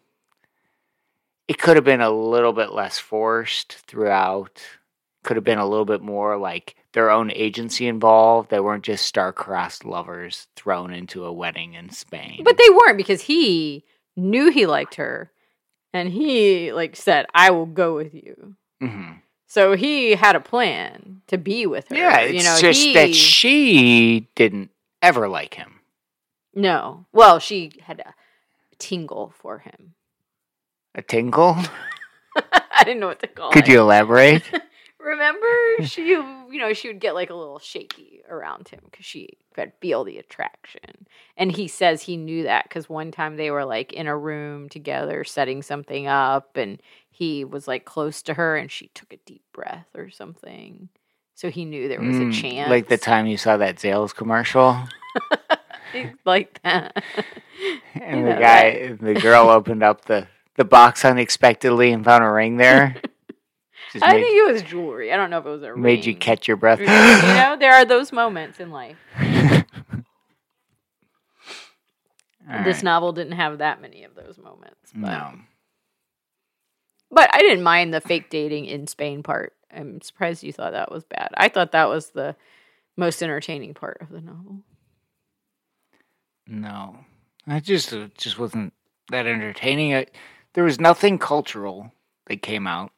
[1.49, 4.61] it could have been a little bit less forced throughout.
[5.23, 8.51] Could have been a little bit more like their own agency involved.
[8.51, 12.43] They weren't just star-crossed lovers thrown into a wedding in Spain.
[12.45, 13.85] But they weren't because he
[14.17, 15.33] knew he liked her
[15.95, 18.57] and he like said, I will go with you.
[18.83, 19.21] Mhm.
[19.47, 21.97] So he had a plan to be with her.
[21.97, 25.74] yeah, it's you know, just he, that she didn't ever like him.
[26.55, 27.07] No.
[27.13, 28.15] Well, she had a
[28.79, 29.95] tingle for him.
[30.95, 31.57] A tingle?
[32.37, 33.73] I didn't know what to call Could it.
[33.73, 34.43] you elaborate?
[35.01, 35.47] Remember,
[35.83, 39.73] she, you know, she would get like a little shaky around him because she could
[39.81, 41.07] feel the attraction.
[41.37, 44.69] And he says he knew that because one time they were like in a room
[44.69, 49.19] together setting something up, and he was like close to her, and she took a
[49.27, 50.89] deep breath or something.
[51.35, 54.15] So he knew there was Mm, a chance, Like the time you saw that Zales
[54.15, 54.79] commercial?
[56.25, 57.03] Like that.
[57.95, 60.27] And You the guy, the girl opened up the,
[60.57, 62.97] the box unexpectedly and found a ring there.
[63.93, 65.13] Just I made, think it was jewelry.
[65.13, 66.81] I don't know if it was a made you catch your breath.
[66.81, 68.97] you know, there are those moments in life.
[72.65, 72.83] This right.
[72.85, 74.93] novel didn't have that many of those moments.
[74.95, 75.33] But, No.
[77.11, 79.55] but I didn't mind the fake dating in Spain part.
[79.75, 81.31] I'm surprised you thought that was bad.
[81.39, 82.37] I thought that was the
[82.99, 84.59] most entertaining part of the novel.
[86.47, 86.99] No.
[87.47, 88.73] I just it just wasn't
[89.11, 89.95] that entertaining.
[89.95, 90.07] I,
[90.55, 91.93] there was nothing cultural
[92.27, 92.91] that came out.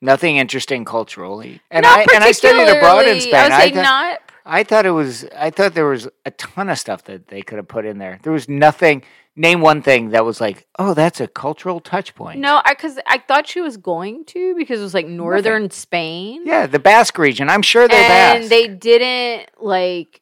[0.00, 1.60] Nothing interesting culturally.
[1.70, 3.34] And Not I and I studied abroad in Spain.
[3.34, 4.20] I would I thought- not.
[4.46, 5.24] I thought it was.
[5.34, 8.18] I thought there was a ton of stuff that they could have put in there.
[8.22, 9.02] There was nothing.
[9.36, 12.38] Name one thing that was like, oh, that's a cultural touch point.
[12.38, 16.42] No, because I, thought she was going to because it was like northern Spain.
[16.46, 17.48] Yeah, the Basque region.
[17.48, 18.50] I'm sure they're and Basque.
[18.50, 20.20] they didn't like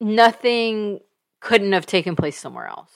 [0.00, 1.00] nothing
[1.48, 2.92] couldn't have taken place somewhere else.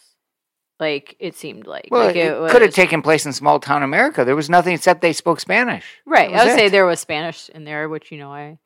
[0.79, 3.83] Like it seemed like well, like it, was, could have taken place in small town
[3.83, 4.27] America.
[4.27, 5.87] There was nothing except they spoke Spanish.
[6.05, 6.31] right.
[6.31, 8.59] I would say there was Spanish in there, which you know I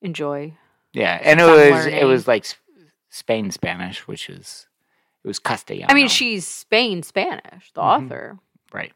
[0.00, 0.54] enjoy.
[0.92, 2.46] Yeah, and it was it was like
[3.08, 4.68] Spain Spanish, which is
[5.24, 5.86] it was Castellano.
[5.90, 8.04] I mean, she's Spain Spanish, the Mhm.
[8.04, 8.38] author.
[8.72, 8.92] right.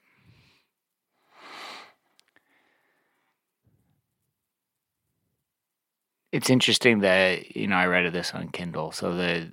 [6.31, 8.93] It's interesting that you know I read of this on Kindle.
[8.93, 9.53] So the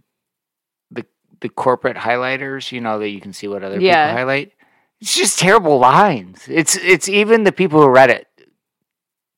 [1.42, 4.08] the corporate highlighters, you know, that you can see what other Yeah.
[4.08, 4.54] people highlight.
[5.00, 6.46] It's just terrible lines.
[6.50, 8.28] It's it's even the people who read it.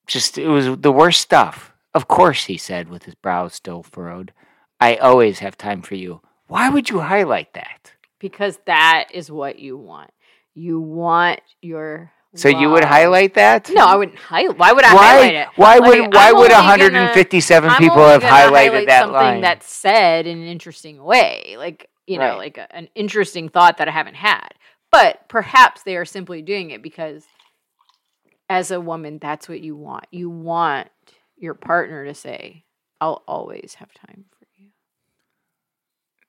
[0.06, 1.72] Just it was the worst stuff.
[1.94, 4.32] Of course, he said with his brow still furrowed.
[4.80, 6.20] I always have time for you.
[6.46, 7.92] Why would you highlight that?
[8.18, 10.10] Because that is what you want.
[10.54, 12.12] You want your.
[12.36, 13.68] So you would highlight that?
[13.70, 14.56] No, I wouldn't highlight.
[14.56, 15.02] Why would I why?
[15.06, 15.48] highlight it?
[15.56, 19.40] Why Like, would why would only gonna- 157 people have highlighted highlight that something line?
[19.40, 22.36] that's said in an interesting way, like you know, Right.
[22.38, 24.48] like a, an interesting thought that I haven't had.
[24.92, 27.24] But perhaps they are simply doing it because,
[28.48, 30.06] as a woman, that's what you want.
[30.10, 30.88] You want
[31.36, 32.64] your partner to say,
[33.00, 34.68] "I'll always have time for you."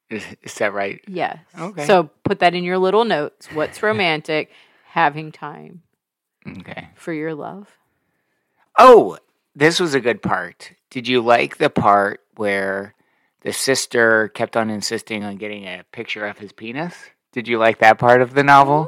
[0.09, 0.99] is, is that right?
[1.07, 1.37] Yes.
[1.59, 1.85] Okay.
[1.85, 3.47] So put that in your little notes.
[3.53, 4.51] What's romantic?
[4.89, 5.83] Having time
[6.47, 6.89] Okay.
[6.95, 7.69] for your love.
[8.77, 9.17] Oh,
[9.55, 10.71] this was a good part.
[10.89, 12.95] Did you like the part where
[13.41, 16.95] the sister kept on insisting on getting a picture of his penis?
[17.31, 18.87] Did you like that part of the novel?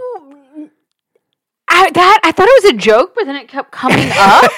[1.69, 4.51] I, that I thought it was a joke, but then it kept coming up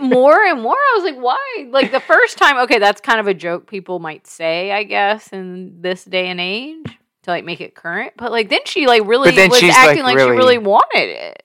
[0.00, 0.74] more and more.
[0.74, 1.68] I was like, why?
[1.70, 5.28] Like the first time, okay, that's kind of a joke people might say, I guess,
[5.32, 6.86] in this day and age
[7.22, 8.14] to like make it current.
[8.16, 11.42] But like then she like really was acting like, like, she really- really wanted it.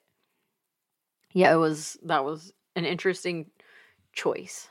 [1.36, 3.50] Yeah, it was that was an interesting
[4.14, 4.68] choice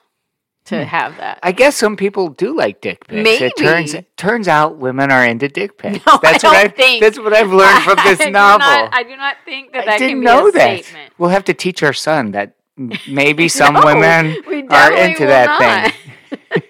[0.66, 0.84] to Hmm.
[0.88, 1.38] have that.
[1.44, 3.24] I guess some people do like dick pics.
[3.24, 3.46] Maybe.
[3.46, 6.04] It turns turns out women are into dick pics.
[6.08, 8.32] No, I that's what don't I think- That's what I've learned from this I do
[8.32, 8.68] novel.
[8.68, 10.84] not- I do not think that I that didn't can be know a that.
[10.86, 11.14] statement.
[11.20, 12.56] We'll have to teach our son that
[13.08, 14.36] maybe some No, women
[14.72, 15.92] are into that not.
[15.94, 16.64] thing.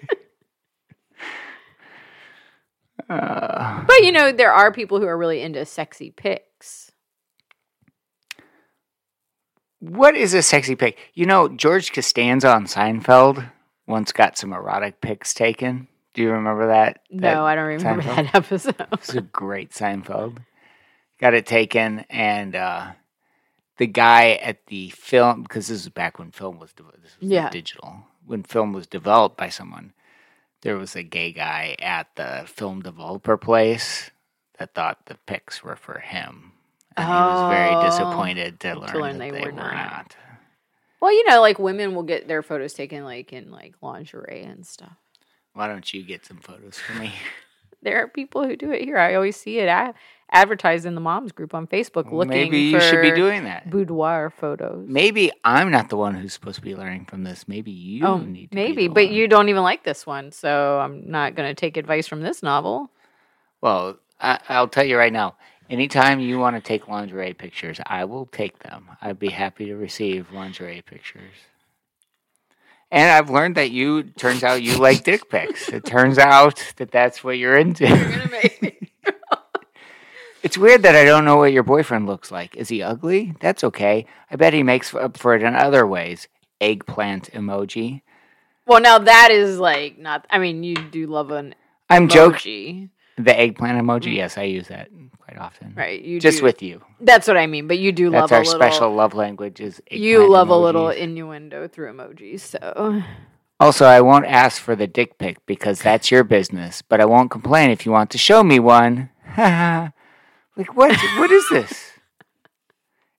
[3.09, 6.44] Uh, But you know, there are people who are really into sexy pics.
[9.79, 10.97] What is a sexy pic?
[11.13, 13.51] You know, George Costanza on Seinfeld
[13.87, 15.87] once got some erotic pics taken.
[16.13, 17.01] Do you remember that?
[17.11, 18.15] No, That- I don't remember Seinfeld?
[18.15, 18.87] that episode.
[18.93, 20.37] It's a great Seinfeld.
[21.19, 22.91] Got it taken, and uh,
[23.77, 27.29] the guy at the film because this is back when film was de- this was
[27.29, 27.49] Yeah.
[27.49, 29.93] digital when film was developed by someone.
[30.61, 34.09] There was a gay guy at the film developer place
[34.57, 36.53] that thought the pics were for him,
[36.97, 39.73] and he was very Oh, disappointed to learn, learn that they they, were were not.
[39.73, 40.15] not.
[41.01, 44.65] well, you know, like women will get their photos taken like in like lingerie and
[44.65, 44.95] stuff.
[45.53, 47.13] Why don't you get some photos for me?
[47.81, 48.97] There are people who do it here.
[48.97, 49.93] I always see it a-
[50.31, 53.69] advertised in the moms group on Facebook looking Maybe you for should be doing that.
[53.69, 54.87] boudoir photos.
[54.89, 57.47] Maybe I'm not the one who's supposed to be learning from this.
[57.47, 58.55] Maybe you oh, need to.
[58.55, 59.13] be maybe, but one.
[59.13, 62.41] you don't even like this one, so I'm not going to take advice from this
[62.41, 62.89] novel.
[63.61, 65.35] Well, I, I'll tell you right now.
[65.69, 68.89] Anytime you want to take lingerie pictures, I will take them.
[69.01, 71.33] I'd be happy to receive lingerie pictures.
[72.91, 75.69] And I've learned that you turns out you like dick pics.
[75.69, 77.85] It turns out that that's what you're into.
[80.43, 82.55] it's weird that I don't know what your boyfriend looks like.
[82.55, 83.33] Is he ugly?
[83.39, 84.05] That's okay.
[84.29, 86.27] I bet he makes up for it in other ways.
[86.61, 88.01] Eggplant emoji.
[88.67, 90.27] well, now that is like not.
[90.29, 91.55] I mean, you do love an
[91.89, 92.91] I'm joking.
[93.17, 94.05] The eggplant emoji.
[94.07, 94.11] Mm-hmm.
[94.13, 95.73] Yes, I use that quite often.
[95.75, 96.01] right?
[96.01, 96.83] You Just do, with you.
[96.99, 97.67] that's what I mean.
[97.67, 98.59] But you do That's love our a little.
[98.59, 99.61] special love language.
[99.61, 103.01] Is you love a little innuendo through emojis, so
[103.59, 107.31] Also, I won't ask for the dick pic because that's your business, but I won't
[107.31, 109.09] complain if you want to show me one.
[109.37, 110.95] like what?
[111.17, 111.91] What is this?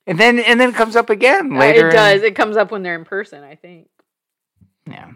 [0.05, 1.87] And then and then it comes up again uh, later.
[1.87, 2.21] it in- does.
[2.21, 3.89] It comes up when they're in person, I think.
[4.87, 5.11] yeah.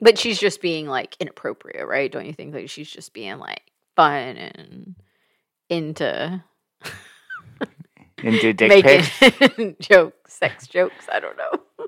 [0.00, 2.12] But she's just being like inappropriate, right?
[2.12, 3.62] Don't you think like she's just being like
[3.96, 4.94] fun and
[5.68, 6.42] into
[8.22, 9.20] Into dick pics.
[9.20, 11.06] making jokes, sex jokes?
[11.12, 11.86] I don't know.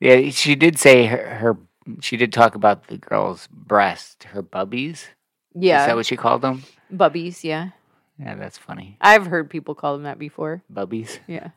[0.00, 1.56] Yeah, she did say her, her.
[2.00, 5.06] She did talk about the girl's breast, her bubbies.
[5.54, 6.62] Yeah, Is that what she called them?
[6.94, 7.42] bubbies.
[7.42, 7.70] Yeah,
[8.18, 8.96] Yeah, that's funny.
[9.00, 10.62] I've heard people call them that before.
[10.72, 11.18] Bubbies.
[11.26, 11.48] Yeah.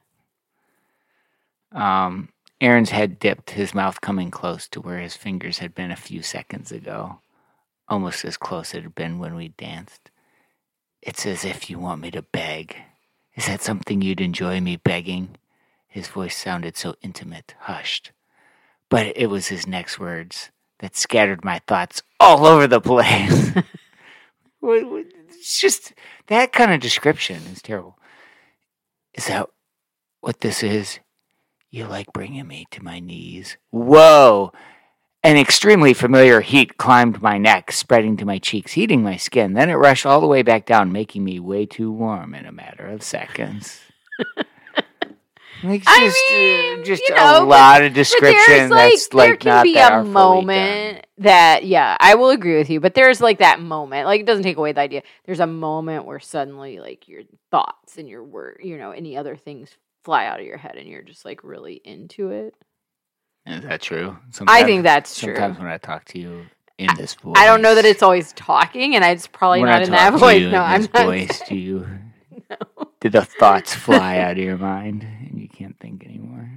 [1.71, 5.95] Um, Aaron's head dipped, his mouth coming close to where his fingers had been a
[5.95, 7.19] few seconds ago,
[7.87, 10.09] almost as close it had been when we danced.
[11.01, 12.77] It's as if you want me to beg.
[13.35, 15.37] Is that something you'd enjoy me begging?
[15.87, 18.11] His voice sounded so intimate, hushed.
[18.89, 23.51] But it was his next words that scattered my thoughts all over the place.
[24.63, 25.93] It's just
[26.27, 27.97] that kind of description is terrible.
[29.13, 29.49] Is that
[30.21, 30.99] what this is?
[31.69, 33.57] You like bringing me to my knees.
[33.71, 34.53] Whoa!
[35.25, 39.53] An extremely familiar heat climbed my neck, spreading to my cheeks, heating my skin.
[39.53, 42.51] Then it rushed all the way back down, making me way too warm in a
[42.51, 43.79] matter of seconds.
[45.63, 49.07] like just, I uh, mean, just you a know, but- lot of description like that's
[49.07, 52.81] there like can not be a moment that yeah, I will agree with you.
[52.81, 55.03] But there's like that moment, like it doesn't take away the idea.
[55.25, 59.37] There's a moment where suddenly like your thoughts and your word, you know, any other
[59.37, 59.69] things
[60.03, 62.55] fly out of your head, and you're just like really into it.
[63.45, 64.17] Is that true?
[64.47, 65.35] I think that's true.
[65.35, 66.45] Sometimes when I talk to you
[66.77, 69.81] in this voice, I don't know that it's always talking, and it's probably when not
[69.81, 70.51] I in that voice.
[70.51, 70.91] No, I'm not.
[71.05, 71.41] voice.
[71.47, 71.87] Do you?
[73.01, 76.49] Did the thoughts fly out of your mind and you can't think anymore?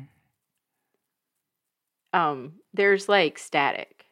[2.12, 4.06] Um, there's like static,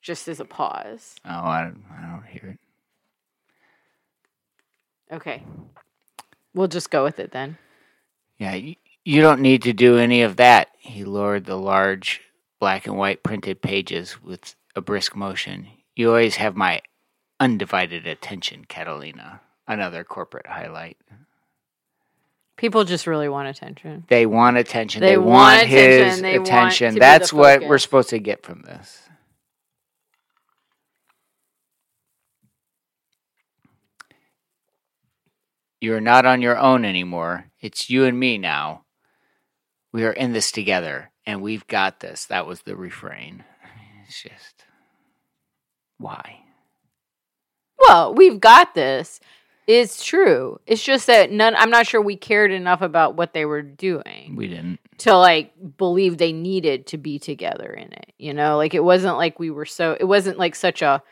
[0.00, 1.14] just as a pause.
[1.26, 2.58] Oh, I don't, I don't hear
[5.10, 5.14] it.
[5.14, 5.42] Okay,
[6.54, 7.58] we'll just go with it then.
[8.38, 8.56] Yeah,
[9.04, 10.68] you, don't need to do any of that.
[10.78, 12.20] He lowered the large
[12.60, 15.68] black and white printed pages with a brisk motion.
[15.96, 16.82] You always have my
[17.40, 19.40] undivided attention, Catalina.
[19.66, 20.96] Another corporate highlight.
[22.56, 24.04] People just really want attention.
[24.08, 25.00] They want attention.
[25.00, 26.08] They They, want want, attention.
[26.08, 26.88] his They attention.
[26.90, 29.00] be the That's what we're supposed to get from this.
[35.80, 37.46] You're not on your own anymore.
[37.60, 38.81] It's you and me now.
[39.92, 42.26] We are in this together, and we've got this.
[42.26, 43.44] That was the refrain.
[44.06, 44.64] It's just
[45.98, 46.40] why?
[47.78, 49.20] Well, we've got this.
[49.66, 50.58] It's true.
[50.66, 51.54] It's just that none.
[51.56, 54.80] I'm not sure we cared enough about what they were doing We didn't.
[54.98, 58.12] to like believe they needed to be together in it.
[58.18, 59.96] You know, like it wasn't like we were so.
[59.98, 61.02] It wasn't like such a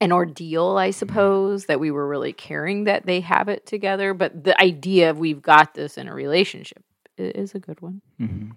[0.00, 4.14] an ordeal, I suppose, that we were really caring that they have it together.
[4.14, 6.82] But the idea of we've got this in a relationship
[7.18, 8.02] i- is a good one.
[8.18, 8.50] hmm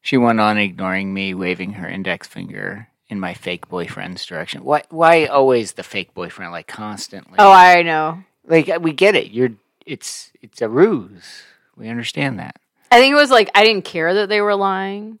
[0.00, 4.64] She went on ignoring me, waving her index finger in my fake boyfriend's direction.
[4.64, 4.82] Why?
[4.90, 6.52] Why always the fake boyfriend?
[6.52, 7.36] Like constantly.
[7.38, 8.24] Oh, I know.
[8.46, 9.30] like we get it.
[9.30, 9.50] You're
[9.86, 11.42] it's it's a ruse.
[11.76, 12.56] We understand that.
[12.90, 15.18] I think it was like I didn't care that they were lying.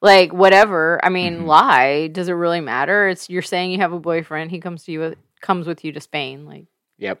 [0.00, 1.00] Like whatever.
[1.04, 1.46] I mean, Mhm.
[1.46, 2.06] lie.
[2.08, 3.08] Does it really matter?
[3.08, 4.50] It's you're saying you have a boyfriend.
[4.50, 6.46] He comes to you with, comes with you to Spain.
[6.46, 6.66] Like
[6.98, 7.20] Yep.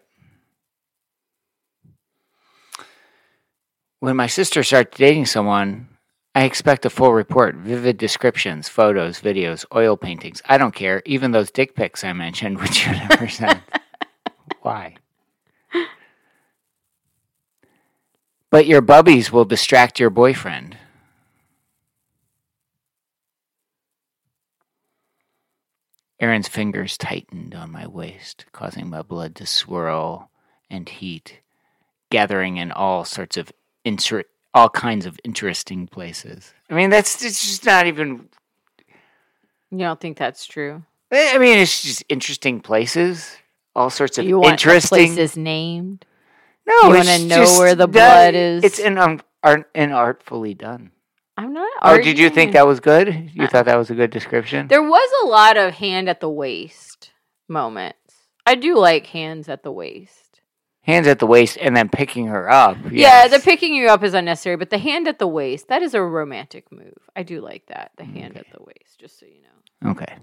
[4.04, 5.88] When my sister starts dating someone,
[6.34, 10.42] I expect a full report, vivid descriptions, photos, videos, oil paintings.
[10.44, 13.62] I don't care, even those dick pics I mentioned, which you never sent.
[14.60, 14.96] Why?
[18.50, 20.76] But your bubbies will distract your boyfriend.
[26.20, 30.30] Aaron's fingers tightened on my waist, causing my blood to swirl
[30.68, 31.40] and heat,
[32.10, 33.50] gathering in all sorts of
[33.84, 36.52] inter- all kinds of interesting places.
[36.70, 38.28] I mean, that's it's just not even.
[39.70, 40.82] you don't think that's true.
[41.12, 43.36] I mean, it's just interesting places,
[43.76, 44.88] all sorts of you want interesting.
[45.14, 46.04] places named.
[46.66, 48.64] no, you wanna know where the blood is?
[48.64, 50.90] It's in um, art, inartfully done.
[51.36, 51.68] I'm not.
[51.82, 53.30] Oh, did you think that was good?
[53.34, 54.68] You Uh, thought that was a good description?
[54.68, 57.10] There was a lot of hand at the waist
[57.48, 57.98] moments.
[58.46, 60.23] I do like hands at the waist.
[60.84, 62.76] Hands at the waist and then picking her up.
[62.90, 65.94] Yeah, the picking you up is unnecessary, but the hand at the waist, that is
[65.94, 66.98] a romantic move.
[67.16, 67.92] I do like that.
[67.96, 69.90] The hand at the waist, just so you know.
[69.92, 70.14] Okay.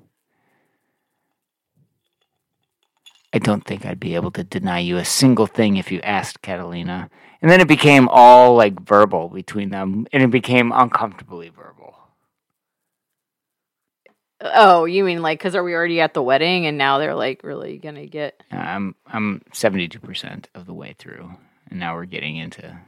[3.34, 6.42] I don't think I'd be able to deny you a single thing if you asked,
[6.42, 7.10] Catalina.
[7.42, 11.96] And then it became all like verbal between them, and it became uncomfortably verbal.
[14.42, 17.44] Oh, you mean like because are we already at the wedding and now they're like
[17.44, 18.42] really gonna get?
[18.52, 21.32] Uh, I'm I'm seventy two percent of the way through,
[21.70, 22.80] and now we're getting into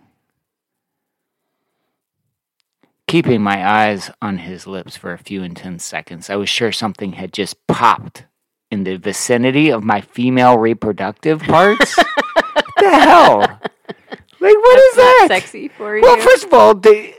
[3.08, 6.30] keeping my eyes on his lips for a few intense seconds.
[6.30, 8.26] I was sure something had just popped
[8.72, 11.96] in the vicinity of my female reproductive parts.
[11.98, 13.40] what the hell?
[13.42, 15.28] Like, what is That's that?
[15.30, 16.02] not sexy for you?
[16.02, 17.14] Well, first of all, do,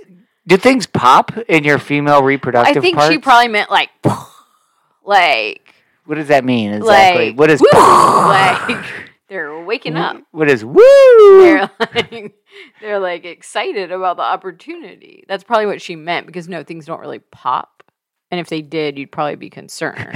[0.46, 3.12] do things pop in your female reproductive I think parts?
[3.12, 3.90] she probably meant like,
[5.04, 7.30] like, What does that mean exactly?
[7.30, 8.84] like, what is woo, like
[9.28, 10.22] they're waking up.
[10.32, 10.82] What is woo?
[11.42, 12.34] They're like,
[12.80, 15.24] they're like excited about the opportunity.
[15.28, 17.82] That's probably what she meant because no, things don't really pop.
[18.30, 20.12] And if they did, you'd probably be concerned.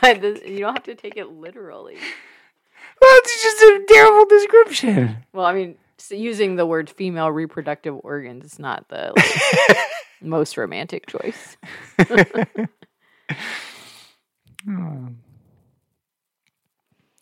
[0.00, 1.96] but this, you don't have to take it literally.
[3.00, 5.16] Well, it's just a terrible description.
[5.32, 5.76] Well, I mean,
[6.10, 9.76] using the word female reproductive organs is not the like,
[10.20, 11.56] most romantic choice.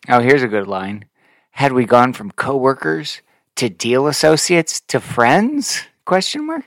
[0.07, 1.05] Oh, here's a good line.
[1.51, 3.21] Had we gone from coworkers
[3.55, 5.83] to deal associates to friends?
[6.05, 6.65] Question mark.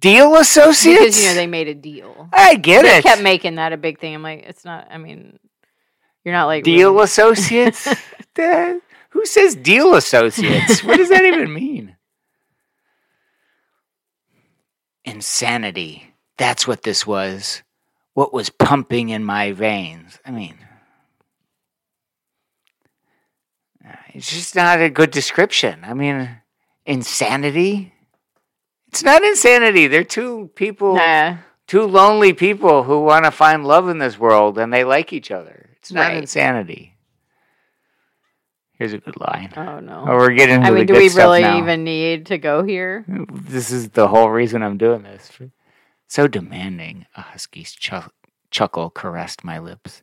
[0.00, 1.00] Deal associates?
[1.00, 2.28] Because, you know, they made a deal.
[2.32, 3.04] I get They it.
[3.04, 4.14] They kept making that a big thing.
[4.14, 5.38] I'm like, it's not, I mean,
[6.24, 6.64] you're not like.
[6.64, 7.86] deal really- associates?
[9.10, 10.82] who says deal associates?
[10.84, 11.96] what does that even mean?
[15.04, 16.14] Insanity.
[16.36, 17.62] That's what this was.
[18.14, 20.18] What was pumping in my veins?
[20.24, 20.56] I mean,
[23.88, 25.80] uh, it's just not a good description.
[25.84, 26.28] I mean,
[26.84, 27.92] insanity?
[28.88, 29.86] It's not insanity.
[29.86, 31.36] They're two people, Nah.
[31.66, 35.30] two lonely people who want to find love in this world and they like each
[35.30, 35.70] other.
[35.76, 36.16] It's not Right.
[36.18, 36.94] insanity.
[38.78, 39.52] Here's a good line.
[39.56, 40.04] Oh, no.
[40.08, 40.62] Oh, we're getting.
[40.62, 41.58] I mean, do we really now.
[41.58, 43.04] even need to go here?
[43.32, 45.30] This is the whole reason I'm doing this.
[46.06, 48.10] So demanding, a husky's chu-
[48.50, 50.02] chuckle caressed my lips.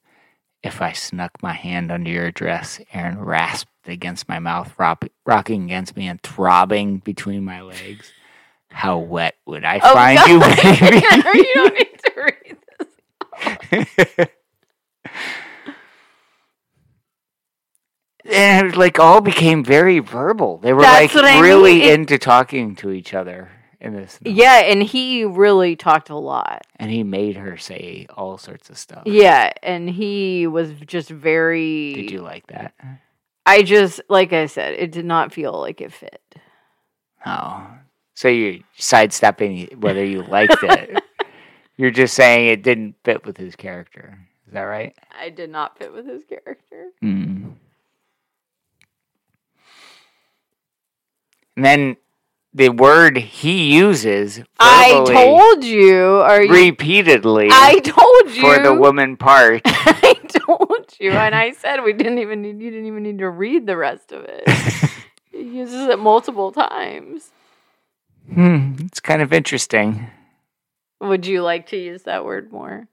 [0.62, 5.64] If I snuck my hand under your dress, Aaron rasped against my mouth, rock- rocking
[5.64, 8.12] against me and throbbing between my legs.
[8.72, 10.30] How wet would I Oh, find God.
[10.30, 10.98] you, baby?
[11.40, 12.12] you don't need to
[13.72, 14.28] read this.
[18.32, 20.58] and it, like all became very verbal.
[20.58, 21.82] They were That's like I really mean.
[21.90, 23.50] It- into talking to each other
[23.82, 24.20] in this.
[24.22, 24.38] novel.
[24.38, 26.66] Yeah, and he really talked a lot.
[26.78, 29.04] and he made her say all sorts of stuff.
[29.06, 31.94] Yeah, and he was just very.
[31.94, 32.74] Did you like that?
[33.46, 36.22] I just, like I said, it did not feel like it fit.
[37.28, 37.68] Oh,
[38.16, 41.04] so you're sidestepping whether you liked it.
[41.78, 44.18] you're just saying it didn't fit with his character.
[44.48, 44.96] Is that right?
[45.20, 46.88] I did not fit with his character.
[47.04, 47.54] Mm.
[51.56, 51.98] And then
[52.54, 56.22] the word he uses I told you.
[56.22, 56.52] Are you?
[56.52, 58.42] repeatedly I told you.
[58.42, 59.62] for the woman part.
[59.66, 62.62] I told you, and I said we didn't even need.
[62.62, 64.48] You didn't even need to read the rest of it.
[65.32, 67.32] he uses it multiple times.
[68.34, 70.08] hmm, it's kind of interesting.
[71.02, 72.88] Would you like to use that word more?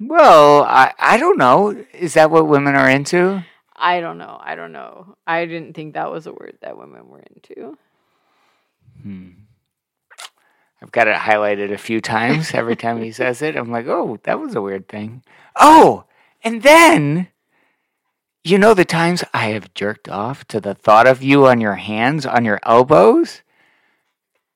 [0.00, 1.84] Well, I, I don't know.
[1.92, 3.44] Is that what women are into?
[3.76, 4.38] I don't know.
[4.40, 5.16] I don't know.
[5.26, 7.76] I didn't think that was a word that women were into.
[9.00, 9.28] Hmm.
[10.82, 12.54] I've got it highlighted a few times.
[12.54, 15.22] Every time he says it, I'm like, oh, that was a weird thing.
[15.56, 16.04] Oh,
[16.42, 17.28] and then,
[18.42, 21.76] you know, the times I have jerked off to the thought of you on your
[21.76, 23.42] hands, on your elbows?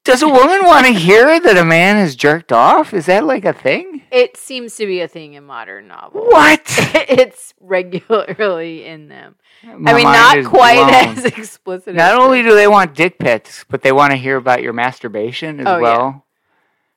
[0.06, 2.94] Does a woman want to hear that a man has jerked off?
[2.94, 4.02] Is that like a thing?
[4.12, 6.26] It seems to be a thing in modern novels.
[6.30, 6.62] What?
[6.68, 9.34] it's regularly in them.
[9.64, 11.18] My I mean, not quite blown.
[11.18, 11.94] as explicit.
[11.96, 14.72] Not as only do they want dick pics, but they want to hear about your
[14.72, 15.82] masturbation as Oh, yeah.
[15.82, 16.26] well.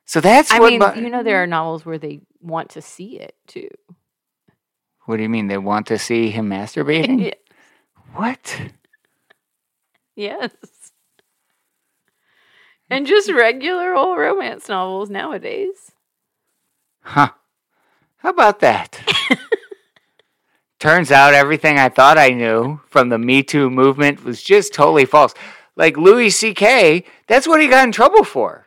[0.04, 0.96] So that's I what.
[0.96, 3.68] mean, you know, there are novels where they want to see it too.
[5.06, 5.48] what do you mean?
[5.48, 7.20] They want to see him masturbating?
[7.26, 7.34] Yeah.
[8.14, 8.60] What?
[10.16, 10.50] Yes.
[12.90, 15.92] And just regular old romance novels nowadays.
[17.02, 17.30] Huh.
[18.18, 19.00] How about that?
[20.80, 25.04] Turns out everything I thought I knew from the Me Too movement was just totally
[25.04, 25.34] false.
[25.76, 28.66] Like Louis C.K., that's what he got in trouble for.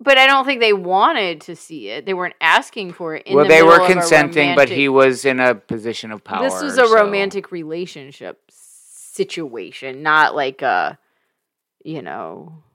[0.00, 2.06] But I don't think they wanted to see it.
[2.06, 3.26] They weren't asking for it.
[3.26, 6.10] In well, the they were middle of a consenting, but he was in a position
[6.10, 6.42] of power.
[6.42, 10.98] This was a so- romantic relationship situation, not like a,
[11.84, 12.58] you know, I don't.
[12.58, 12.69] Even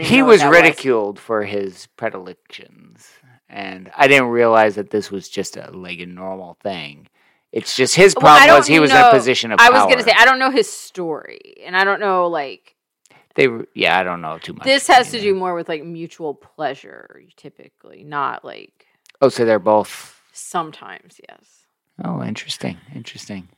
[0.00, 3.08] He know was ridiculed for his predilections,
[3.48, 7.08] and I didn't realize that this was just a like a normal thing.
[7.52, 9.84] It's just his problem don't was he was in know- a position of I power.
[9.86, 12.76] was gonna say I don't know his story, and I don't know like
[13.34, 14.64] they, yeah, I don't know too much.
[14.64, 18.86] this has to do more with like mutual pleasure, typically, not like
[19.20, 20.20] Oh, so they're both.
[20.32, 21.20] sometimes.
[21.28, 21.66] Yes.
[22.04, 23.48] Oh, interesting, interesting.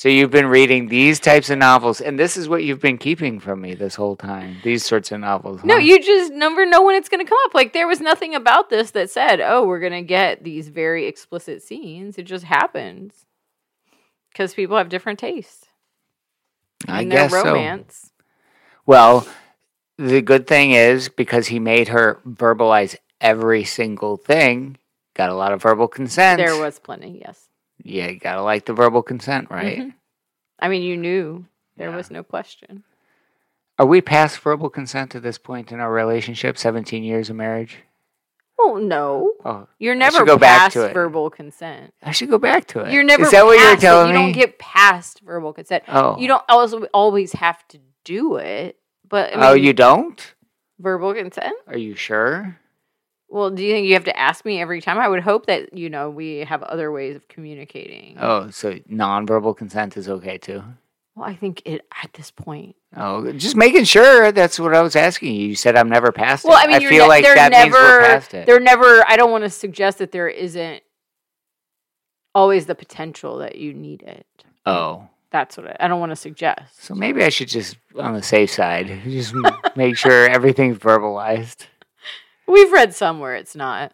[0.00, 3.38] So you've been reading these types of novels, and this is what you've been keeping
[3.38, 4.56] from me this whole time.
[4.64, 5.62] These sorts of novels.
[5.62, 7.52] No, you just never know when it's going to come up.
[7.52, 11.06] Like there was nothing about this that said, "Oh, we're going to get these very
[11.06, 13.26] explicit scenes." It just happens
[14.32, 15.66] because people have different tastes
[16.88, 17.44] I guess so.
[17.44, 18.10] romance.
[18.86, 19.28] Well,
[19.98, 24.78] the good thing is because he made her verbalize every single thing.
[25.12, 26.38] Got a lot of verbal consent.
[26.38, 27.20] There was plenty.
[27.22, 27.49] Yes.
[27.82, 29.78] Yeah, you gotta like the verbal consent, right?
[29.78, 29.94] Mhm.
[30.58, 31.44] I mean, you knew
[31.76, 31.96] there Yeah.
[31.96, 32.84] was no question.
[33.78, 36.58] Are we past verbal consent at this point in our relationship?
[36.58, 37.78] Seventeen years of marriage.
[38.58, 40.92] Oh no, Oh, you're never go back past to it.
[40.92, 41.94] verbal consent.
[42.02, 42.92] I should go back to it.
[42.92, 43.22] You're never.
[43.22, 43.86] Is that what you're past it.
[43.86, 45.84] telling You don't get past verbal consent.
[45.88, 48.76] oh, You don't also always have to do it.
[49.08, 50.34] But I mean, oh, you don't?
[50.78, 51.54] verbal consent.
[51.66, 52.58] Are you sure?
[53.30, 54.98] Well, do you think you have to ask me every time?
[54.98, 58.16] I would hope that you know we have other ways of communicating.
[58.18, 60.64] Oh, so non-verbal consent is okay too.
[61.14, 62.74] Well, I think it at this point.
[62.96, 64.32] Oh, just making sure.
[64.32, 65.48] That's what I was asking you.
[65.48, 66.64] You said I'm never past Well, it.
[66.64, 68.14] I mean, you're feel ne- like that means we're never.
[68.14, 68.46] past it.
[68.46, 69.04] They're never.
[69.08, 70.82] I don't want to suggest that there isn't
[72.34, 74.26] always the potential that you need it.
[74.66, 76.82] Oh, That's what I, I don't want to suggest.
[76.82, 79.34] so maybe I should just on the safe side, just
[79.76, 81.66] make sure everything's verbalized.
[82.50, 83.92] We've read somewhere it's not.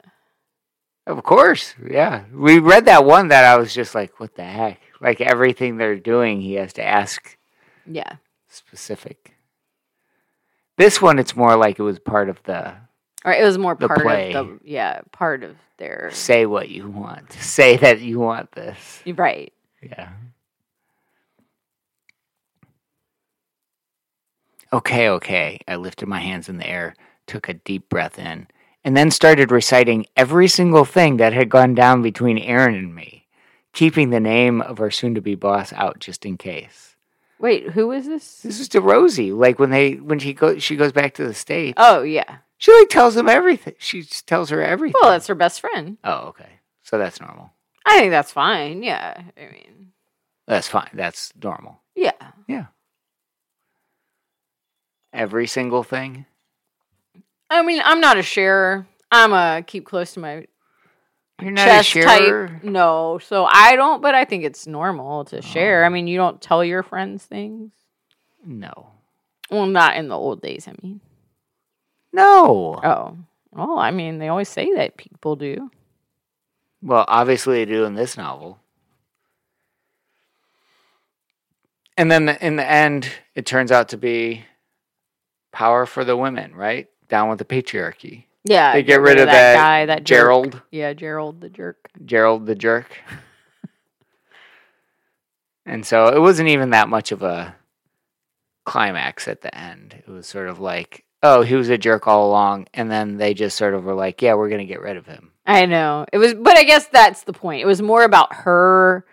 [1.06, 2.24] Of course, yeah.
[2.32, 4.80] We read that one that I was just like, what the heck?
[5.00, 7.36] Like everything they're doing, he has to ask
[7.84, 8.16] Yeah.
[8.48, 9.34] specific.
[10.78, 12.74] This one, it's more like it was part of the
[13.24, 14.32] Or it was more The part play.
[14.34, 19.02] of the yeah part of their say what you want, say that you want this.
[19.06, 19.52] right.
[19.82, 20.08] Yeah.
[24.72, 25.60] Okay, okay.
[25.68, 26.94] I lifted my hands in the air,
[27.26, 28.46] took a deep breath in,
[28.84, 33.26] and then started reciting every single thing that had gone down between Aaron and me,
[33.72, 36.94] keeping the name of our soon to be boss out just in case.
[37.38, 38.40] Wait, who is this?
[38.42, 39.32] This is to Rosie.
[39.32, 41.74] Like when they when she goes she goes back to the States.
[41.76, 42.38] Oh yeah.
[42.58, 43.74] She like tells them everything.
[43.78, 44.98] She just tells her everything.
[45.02, 45.98] Well, that's her best friend.
[46.04, 46.60] oh, okay.
[46.82, 47.50] So that's normal.
[47.84, 48.82] I think that's fine.
[48.82, 49.20] Yeah.
[49.36, 49.92] I mean,
[50.46, 50.88] That's fine.
[50.94, 51.80] That's normal.
[51.94, 52.12] Yeah.
[52.48, 52.66] Yeah.
[55.12, 56.26] Every single thing.
[57.50, 58.86] I mean, I'm not a sharer.
[59.10, 60.46] I'm a keep close to my
[61.40, 62.48] You're not chest a sharer.
[62.48, 62.64] type.
[62.64, 64.02] No, so I don't.
[64.02, 65.40] But I think it's normal to oh.
[65.40, 65.84] share.
[65.84, 67.72] I mean, you don't tell your friends things.
[68.44, 68.88] No.
[69.50, 70.66] Well, not in the old days.
[70.66, 71.00] I mean,
[72.12, 72.80] No.
[72.82, 73.16] oh,
[73.52, 75.70] well, I mean, they always say that people do.
[76.82, 78.58] Well, obviously they do in this novel.
[81.96, 84.44] And then the, in the end, it turns out to be
[85.52, 86.88] power for the women, right?
[87.08, 88.24] Down with the patriarchy.
[88.44, 90.06] Yeah, They get rid of that, that guy, that jerk.
[90.06, 91.88] Gerald, Yeah, Gerald the jerk.
[92.04, 92.96] Gerald the jerk.
[95.66, 97.56] and so it wasn't even that much of a
[98.64, 99.94] climax at the end.
[100.06, 102.68] It was sort of like, oh, he was a jerk all along.
[102.72, 105.06] And then they just sort of were like, yeah, we're going to get rid of
[105.06, 105.32] him.
[105.44, 107.62] I know it was, but I guess that's the point.
[107.62, 109.04] It was more about her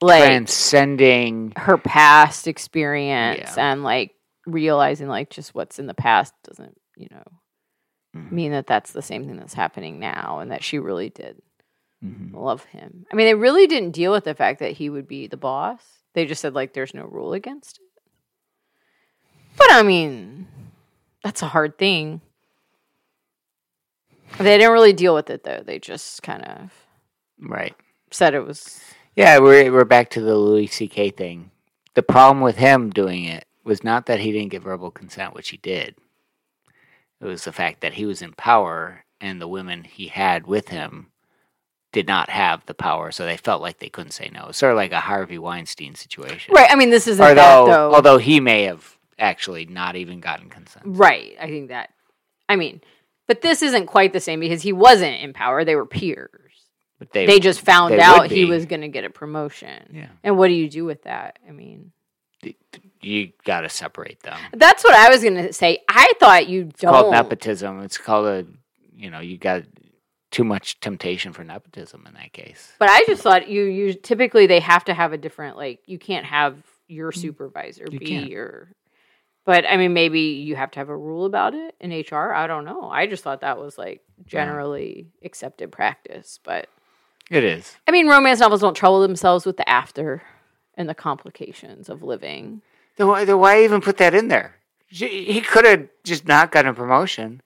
[0.00, 1.52] like transcending.
[1.56, 3.72] her past experience Yeah.
[3.72, 4.13] and like
[4.46, 7.22] realizing like just what's in the past doesn't you know
[8.16, 8.30] Mhm.
[8.32, 11.40] mean that that's the same thing that's happening now and that she really did
[12.04, 12.32] Mhm.
[12.34, 13.06] love him.
[13.10, 15.82] I mean, they really didn't deal with the fact that he would be the boss.
[16.12, 18.02] They just said like there's no rule against it.
[19.56, 20.46] But I mean,
[21.22, 22.20] that's a hard thing.
[24.38, 25.62] They didn't really deal with it though.
[25.64, 26.72] They just kind of
[27.38, 27.74] Right.
[28.10, 28.80] said it was
[29.16, 31.10] Yeah, we're we're back to the Louis C.K.
[31.10, 31.50] thing.
[31.94, 35.48] The problem with him doing it was not that he didn't get verbal consent, which
[35.50, 35.96] he did.
[37.20, 40.68] It was the fact that he was in power, and the women he had with
[40.68, 41.08] him
[41.92, 44.50] did not have the power, so they felt like they couldn't say no.
[44.50, 46.70] Sort of like a Harvey Weinstein situation, right.
[46.70, 47.94] I mean, this isn't Although, that though.
[47.94, 50.84] although he may have actually not even gotten consent.
[50.88, 51.36] right.
[51.40, 51.90] I think that.
[52.48, 52.80] I mean,
[53.26, 55.64] but this isn't quite the same because he wasn't in power.
[55.64, 56.30] They were peers.
[56.98, 59.90] But they, They just found they out he was going to get a promotion.
[59.92, 61.38] Yeah, And what do you do with that?
[61.48, 61.92] I mean,
[63.04, 64.38] you got to separate them.
[64.52, 65.78] That's what I was gonna say.
[65.88, 66.92] I thought you It's don't.
[66.92, 67.80] Called nepotism.
[67.82, 68.46] It's called a,
[68.94, 69.62] you know, you got
[70.30, 72.72] too much temptation for nepotism in that case.
[72.78, 75.98] But I just thought you you typically they have to have a different like you
[75.98, 76.56] can't have
[76.88, 77.92] your supervisor Mm.
[77.92, 78.28] You be can't.
[78.30, 78.68] your.
[79.46, 82.32] But I mean, maybe you have to have a rule about it in HR.
[82.32, 82.88] I don't know.
[82.88, 86.40] I just thought that was like generally accepted practice.
[86.42, 86.68] But
[87.30, 87.76] It is.
[87.86, 90.22] I mean, romance novels don't trouble themselves with the after
[90.76, 92.62] and the complications of living.
[92.96, 94.56] Then why, then why even put that in there?
[94.86, 97.40] He could have just not gotten a promotion.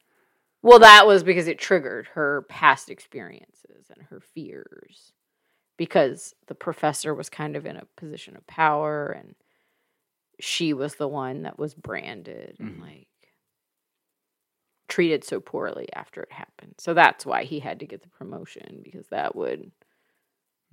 [0.63, 5.13] Well, that was because it triggered her past experiences and her fears.
[5.79, 9.35] Because the professor was kind of in a position of power and
[10.41, 12.81] she was the one that was branded and Mhm.
[12.83, 13.09] like
[14.89, 16.75] treated so poorly after it happened.
[16.79, 19.71] So that's why he had to get the promotion because that would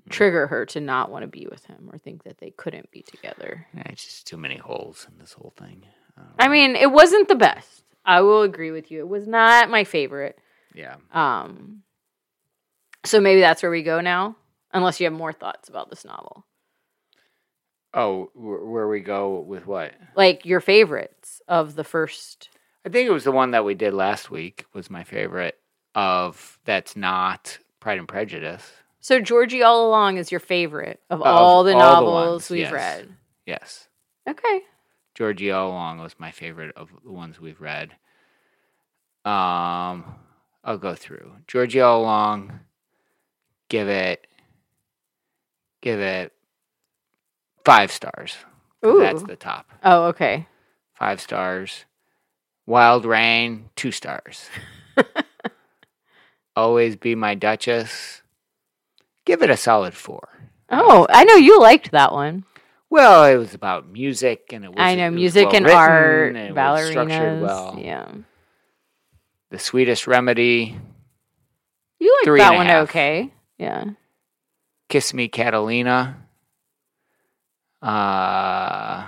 [0.09, 3.01] trigger her to not want to be with him or think that they couldn't be
[3.01, 3.67] together.
[3.75, 5.85] Yeah, it's just too many holes in this whole thing.
[6.15, 7.83] don't I mean, it wasn't the best.
[8.05, 8.99] I will agree with you.
[8.99, 10.37] It was not my favorite.
[10.73, 10.95] yeah.
[11.11, 11.81] Um,
[13.03, 14.35] so maybe that's where we go now,
[14.73, 16.45] unless you have more thoughts about this novel,
[17.93, 19.93] Oh, where we go with what?
[20.15, 22.49] like your favorites of the first.
[22.85, 25.57] I think it was the one that we did last week was my favorite
[25.95, 28.69] of that's not Pride and Prejudice.
[29.05, 32.49] So Georgie all along is your favorite of Of all the all the novels ones,
[32.49, 32.71] we've yes.
[32.71, 33.09] read.
[33.45, 33.87] Yes.
[34.27, 34.61] Okay.
[35.13, 37.91] Georgie All Along was my favorite of the ones we've read.
[39.23, 40.15] Um,
[40.63, 42.61] I'll go through Georgie All Along.
[43.69, 44.25] Give it,
[45.83, 46.33] give it
[47.63, 48.35] five stars.
[48.83, 49.01] Ooh.
[49.01, 49.71] That's the top.
[49.83, 50.47] oh, okay.
[50.95, 51.85] Five stars.
[52.65, 54.49] Wild Rain, two stars.
[56.55, 58.23] Always Be My Duchess.
[59.25, 60.29] Give it a solid four.
[60.69, 62.45] Oh, I know you liked that one.
[62.89, 64.77] Well, it was about music, and it was.
[64.79, 67.41] I know music and art, and it was structured ballerinas.
[67.41, 67.75] well.
[67.79, 68.11] Yeah,
[69.49, 70.77] The Sweetest Remedy,
[71.99, 72.65] you liked Three that one.
[72.67, 72.89] half.
[72.89, 73.31] Okay.
[73.57, 73.85] Yeah.
[74.87, 76.17] Kiss Me Catalina.
[77.81, 79.07] Uh,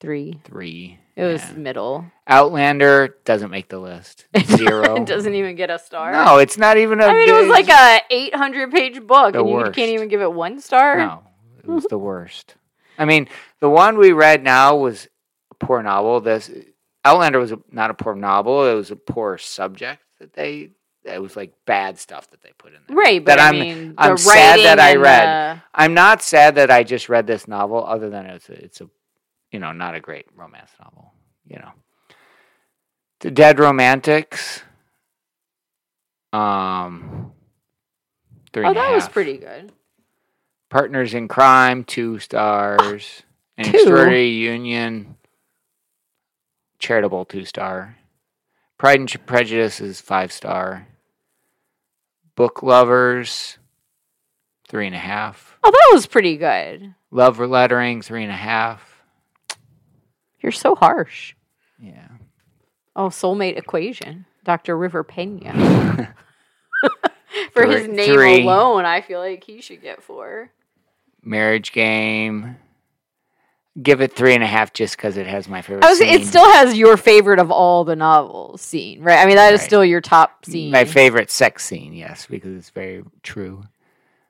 [0.00, 0.40] Three.
[0.44, 0.98] three.
[1.16, 1.52] It was yeah.
[1.56, 2.04] middle.
[2.26, 4.26] Outlander doesn't make the list.
[4.44, 4.96] Zero.
[4.96, 6.12] it doesn't even get a star.
[6.12, 7.06] No, it's not even a.
[7.06, 10.30] I mean, it was like a 800 page book, and you can't even give it
[10.32, 10.98] one star.
[10.98, 11.22] No,
[11.58, 12.54] it was the worst.
[12.98, 13.28] I mean,
[13.60, 15.08] the one we read now was
[15.50, 16.20] a poor novel.
[16.20, 16.50] This
[17.04, 18.66] Outlander was a, not a poor novel.
[18.70, 20.70] It was a poor subject that they.
[21.04, 22.96] It was like bad stuff that they put in there.
[22.96, 25.56] Right, but That I I'm- mean, I'm sad that I read.
[25.56, 28.80] the- I'm not sad that I just read this novel, other than it's a, it's
[28.80, 28.90] a,
[29.50, 31.12] you know, not a great romance novel.
[31.46, 31.70] You know,
[33.20, 34.62] The Dead Romantics.
[36.32, 37.32] Um,
[38.52, 39.72] three oh, that was pretty good.
[40.68, 43.22] Partners in Crime, two stars.
[43.58, 43.70] An Two?
[43.70, 45.16] Extraordinary Union,
[46.78, 47.96] charitable, two star.
[48.76, 50.86] Pride and Prejudice is five star.
[52.34, 53.56] Book Lovers,
[54.68, 55.58] three and a half.
[55.64, 56.94] Oh, that was pretty good.
[57.10, 58.85] Love Lettering, three and a half.
[60.46, 61.34] You're so harsh.
[61.82, 62.06] Yeah.
[62.94, 64.78] Oh, soulmate equation, Dr.
[64.78, 66.14] River Pena.
[67.52, 68.42] For his Three- name three.
[68.44, 70.52] alone, I feel like he should get four.
[71.24, 72.56] Marriage Game.
[73.82, 75.84] Give it three and a half just because it has my favorite.
[75.84, 76.00] I was.
[76.00, 79.18] It still has your favorite of all the novels scene, right?
[79.18, 79.66] I mean, that is Right.
[79.66, 80.70] still your top scene.
[80.70, 83.64] My favorite sex scene, yes, because it's very true.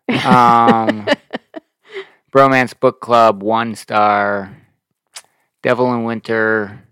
[0.09, 1.07] Um,
[2.33, 4.57] Bromance Book Club, one star.
[5.67, 6.85] Devil in Winter,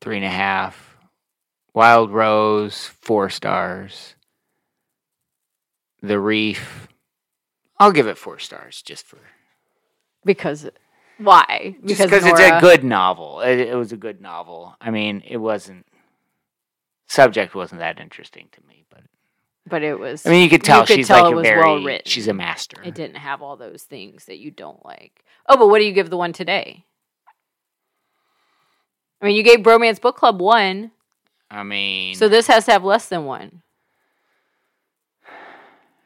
[0.00, 0.96] three and a half.
[1.72, 4.16] Wild Rose, four stars.
[6.02, 6.88] The Reef,
[7.78, 9.20] I'll give it four stars just for
[10.24, 10.68] because
[11.18, 11.76] why?
[11.86, 13.42] just because it's a good novel.
[13.42, 14.74] It, it was a good novel.
[14.80, 15.86] I mean, it wasn't
[17.06, 19.02] subject wasn't that interesting to me, but
[19.68, 20.26] but it was.
[20.26, 22.82] I mean, you could tell could she's tell like a very well she's a master.
[22.82, 25.24] it didn't have all those things that you don't like.
[25.48, 26.86] Oh, but what do you give the one today?
[29.20, 30.92] I mean, you gave Bromance Book Club one,
[31.50, 33.62] I mean, so this has to have less than one.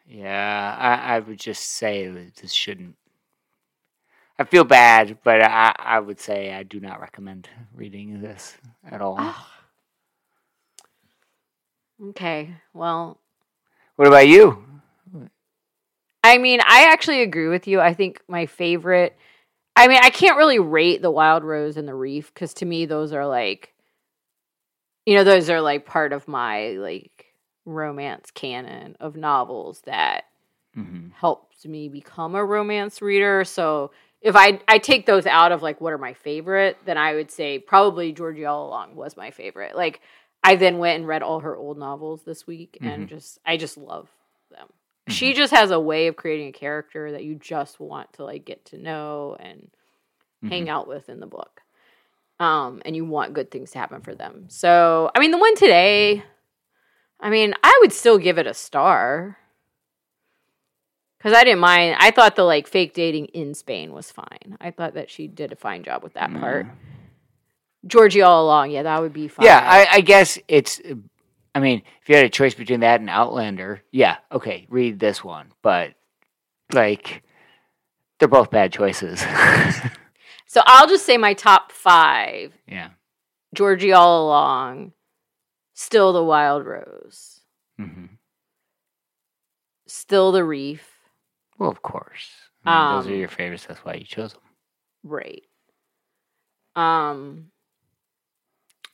[0.06, 2.96] yeah, I, I would just say this shouldn't.
[4.38, 8.56] I feel bad, but I, I would say I do not recommend reading this
[8.90, 9.16] at all.
[9.18, 9.48] Ah.
[12.08, 13.18] Okay, well,
[13.96, 14.64] What about you?
[16.24, 17.80] I mean, I actually agree with you.
[17.80, 19.16] I think my favorite.
[19.76, 22.86] I mean, I can't really rate the Wild Rose and the Reef because to me,
[22.86, 23.74] those are like,
[25.06, 27.26] you know, those are like part of my like
[27.64, 30.24] romance canon of novels that
[30.74, 33.44] hmm helped me become a romance reader.
[33.44, 37.14] So if I I take those out of like what are my favorite, then I
[37.14, 39.76] would say probably Georgie All Along was my favorite.
[39.76, 40.00] Like
[40.42, 43.78] I then went and read all her old novels this week and just I just
[43.78, 44.08] love
[44.50, 44.68] them.
[45.08, 45.38] She mm-hmm.
[45.38, 48.66] just has a way of creating a character that you just want to like get
[48.66, 49.68] to know and
[50.48, 50.70] hang mm-hmm.
[50.70, 51.60] out with in the book.
[52.38, 54.46] Um, and you want good things to happen for them.
[54.48, 56.24] So, I mean, the one today,
[57.20, 59.38] I mean, I would still give it a star
[61.18, 61.96] because I didn't mind.
[61.98, 64.56] I thought the like fake dating in Spain was fine.
[64.60, 66.66] I thought that she did a fine job with that part.
[66.66, 66.76] Mm-hmm.
[67.86, 69.46] Georgie all along, yeah, that would be fine.
[69.46, 70.80] Yeah, I, I guess it's.
[71.54, 75.22] I mean, if you had a choice between that and Outlander, yeah, okay, read this
[75.22, 75.52] one.
[75.62, 75.94] But
[76.72, 77.22] like,
[78.18, 79.20] they're both bad choices.
[80.46, 82.90] so I'll just say my top five: yeah.
[83.54, 84.92] Georgie all along,
[85.74, 87.40] still the Wild Rose,
[87.78, 88.06] mm-hmm.
[89.86, 90.88] still the Reef,
[91.58, 92.30] Well, of course.
[92.64, 93.66] I mean, those are Um, your favorites.
[93.66, 94.42] That's why you chose them.
[95.02, 95.42] right?
[96.74, 97.50] Um,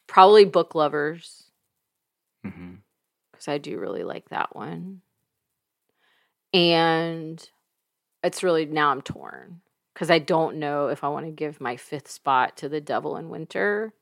[0.08, 1.44] probably Book Lovers
[2.44, 2.74] hmm
[3.32, 5.02] because I do really like that one,
[6.52, 7.48] and
[8.24, 9.60] it's really now I'm torn
[9.94, 13.16] because I don't know if I want to give my fifth spot to The Devil
[13.16, 13.92] in Winter.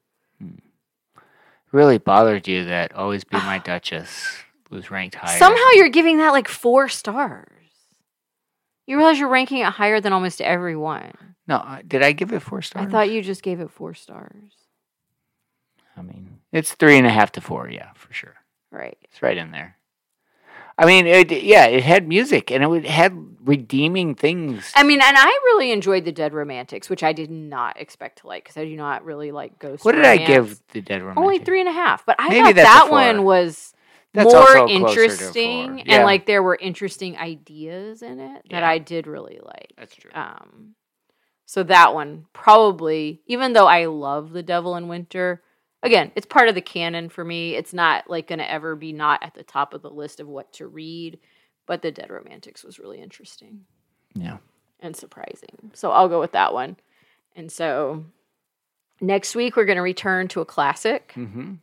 [1.72, 4.38] Really bothered you that Always Be My Duchess
[4.70, 5.38] was ranked higher.
[5.38, 7.50] Somehow you're giving that like four stars.
[8.86, 11.12] You realize you're ranking it higher than almost everyone.
[11.48, 12.86] No, did I give it four stars?
[12.86, 14.52] I thought you just gave it four stars.
[15.96, 17.68] I mean, it's three and a half to four.
[17.70, 18.34] Yeah, for sure.
[18.70, 18.96] Right.
[19.02, 19.76] It's right in there.
[20.78, 24.70] I mean, it, yeah, it had music and it had redeeming things.
[24.76, 28.26] I mean, and I really enjoyed The Dead Romantics, which I did not expect to
[28.26, 29.86] like because I do not really like ghost.
[29.86, 31.22] what did I give the Dead Romantics?
[31.22, 32.04] Only three and a half.
[32.04, 33.72] But I Maybe thought that one was
[34.12, 34.88] That's more closer to four.
[34.90, 35.84] interesting Yeah.
[35.94, 38.68] and like there were interesting ideas in it that Yeah.
[38.68, 39.72] I did really like.
[39.78, 40.10] That's true.
[40.12, 40.74] Um,
[41.46, 45.42] so that one probably, even though I love The Devil in Winter,
[45.82, 47.54] again, it's part of the canon for me.
[47.54, 50.28] It's not like going to ever be not at the top of the list of
[50.28, 51.18] what to read,
[51.66, 53.66] but The Dead Romantics was really interesting
[54.14, 54.38] Yeah.
[54.80, 55.70] and surprising.
[55.74, 56.76] So I'll go with that one.
[57.34, 58.04] And so
[59.00, 61.54] next week we're going to return to a classic, Mm-hmm.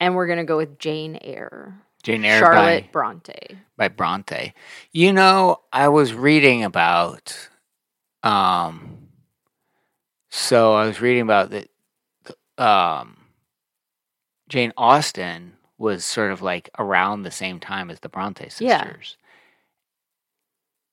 [0.00, 3.58] and we're going to go with Jane Eyre, Jane Eyre Charlotte by, Bronte.
[3.76, 4.52] by Bronte.
[4.92, 7.48] You know, I was reading about,
[8.22, 9.08] um,
[10.30, 11.68] so I was reading about that,
[12.58, 13.16] um,
[14.54, 18.84] Jane Austen was sort of like around the same time as the Bronte Yeah.
[18.84, 19.16] sisters.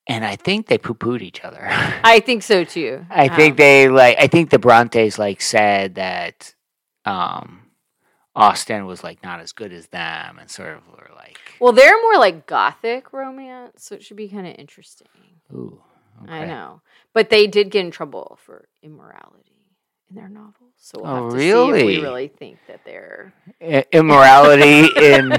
[0.07, 1.67] And I think they poo pooed each other.
[2.03, 3.05] I think so too.
[3.11, 4.17] I think Um, they like.
[4.19, 6.55] I think the Brontes like said that
[7.05, 7.67] um,
[8.35, 12.01] Austen was like not as good as them, and sort of were like, Well, they're
[12.01, 15.07] more like gothic romance, so it should be kind of interesting.
[15.53, 15.79] "Ooh,
[16.27, 16.81] I know,
[17.13, 19.60] but they did get in trouble for immorality
[20.11, 20.55] in their novels.
[20.77, 21.83] So we'll Oh, have to see if really?
[21.85, 25.37] we really think that they're I- immorality in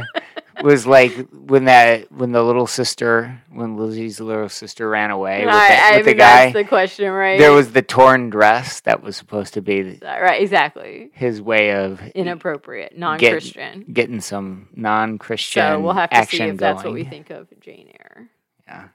[0.63, 5.53] was like when that when the little sister when Lizzie's little sister ran away with,
[5.55, 6.45] I, the, I with the guy.
[6.45, 7.39] that's the question, right?
[7.39, 12.01] There was the torn dress that was supposed to be right, exactly his way of
[12.15, 13.87] inappropriate, non-Christian.
[13.93, 17.89] getting some non-Christian So we'll have to see if that's what we think of Jane
[17.99, 18.29] Eyre.
[18.69, 18.89] Yeah.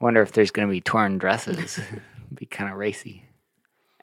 [0.00, 1.78] Wonder if there's going to be torn dresses.
[1.78, 2.02] It'd
[2.34, 3.23] be kind of racy.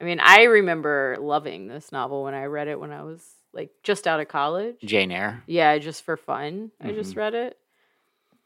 [0.02, 3.70] I mean, I remember loving this novel when I read it when I was like
[3.84, 4.74] just out of college.
[4.82, 5.44] Jane Eyre.
[5.46, 6.72] Yeah, just for fun.
[6.80, 6.94] I Mm-hmm.
[6.96, 7.56] just read it.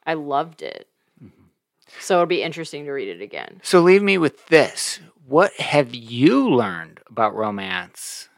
[0.07, 0.87] I loved it.
[2.01, 3.61] So it'll be interesting to read it again.
[3.63, 5.01] So leave me with this.
[5.27, 8.29] What have you learned about romance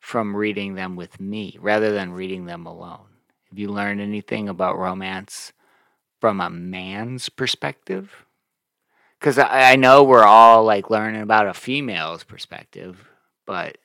[0.00, 3.06] from reading them with me rather than reading them alone?
[3.48, 5.52] Have you learned anything about romance
[6.20, 8.26] from a man's perspective?
[9.18, 13.08] Because I, I know we're all like learning about a female's perspective,
[13.46, 13.78] but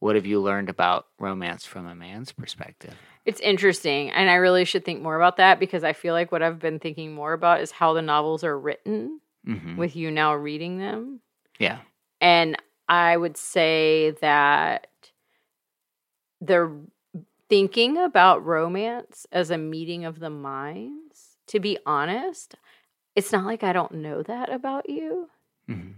[0.00, 2.94] what have you learned about romance from a man's perspective?
[3.24, 6.42] It's interesting, and I really should think more about that because I feel like what
[6.42, 10.34] I've been thinking more about is how the novels are written hmm with you now
[10.34, 11.20] reading them.
[11.58, 11.78] Yeah.
[12.20, 12.56] And
[12.88, 14.86] I would say that
[16.40, 16.72] they're
[17.48, 21.36] thinking about romance as a meeting of the minds.
[21.48, 22.56] To be honest,
[23.16, 25.30] it's not like I don't know that about you,
[25.68, 25.92] hmm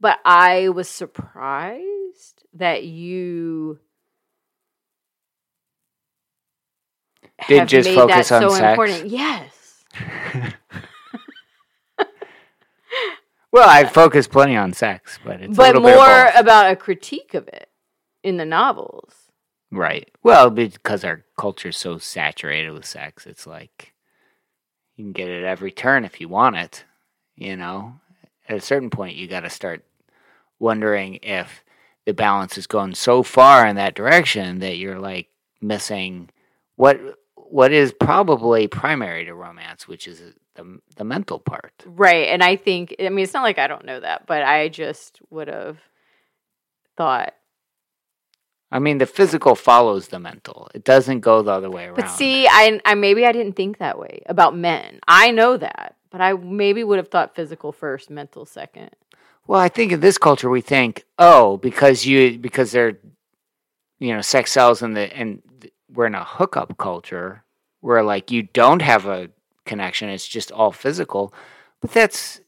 [0.00, 3.80] but I was surprised that you
[7.48, 8.70] Did just made focus that on so sex?
[8.70, 9.10] important.
[9.10, 9.84] Yes.
[13.52, 16.70] well, I focus plenty on sex, but it's a but little bit of more about
[16.72, 17.70] a critique of it
[18.22, 19.30] in the novels.
[19.72, 20.10] right.
[20.22, 23.93] Well, because our culture's so saturated with sex, it's like
[24.96, 26.84] you can get it every turn if you want it.
[27.36, 27.94] You know,
[28.48, 29.84] at a certain point, you got to start
[30.58, 31.64] wondering if
[32.04, 35.28] the balance is going so far in that direction that you're like
[35.60, 36.30] missing
[36.76, 37.00] what
[37.34, 40.22] what is probably primary to romance, which is
[40.54, 41.72] the the mental part.
[41.86, 42.28] Right.
[42.28, 45.20] And I think, I mean, it's not like I don't know that, but I just
[45.30, 45.78] would have
[46.96, 47.34] thought.
[48.74, 50.68] I mean, the physical follows the mental.
[50.74, 51.94] It doesn't go the other way around.
[51.94, 54.98] But see, I, I maybe I didn't think that way about men.
[55.06, 58.90] I know that, but I maybe would have thought physical first, mental second.
[59.46, 62.98] Well, I think in this culture we think, oh, because you because they're,
[64.00, 65.40] you know, sex sells and the and
[65.92, 67.44] we're in a hookup culture
[67.80, 69.30] where like you don't have a
[69.66, 71.32] connection; it's just all physical.
[71.80, 72.40] But that's,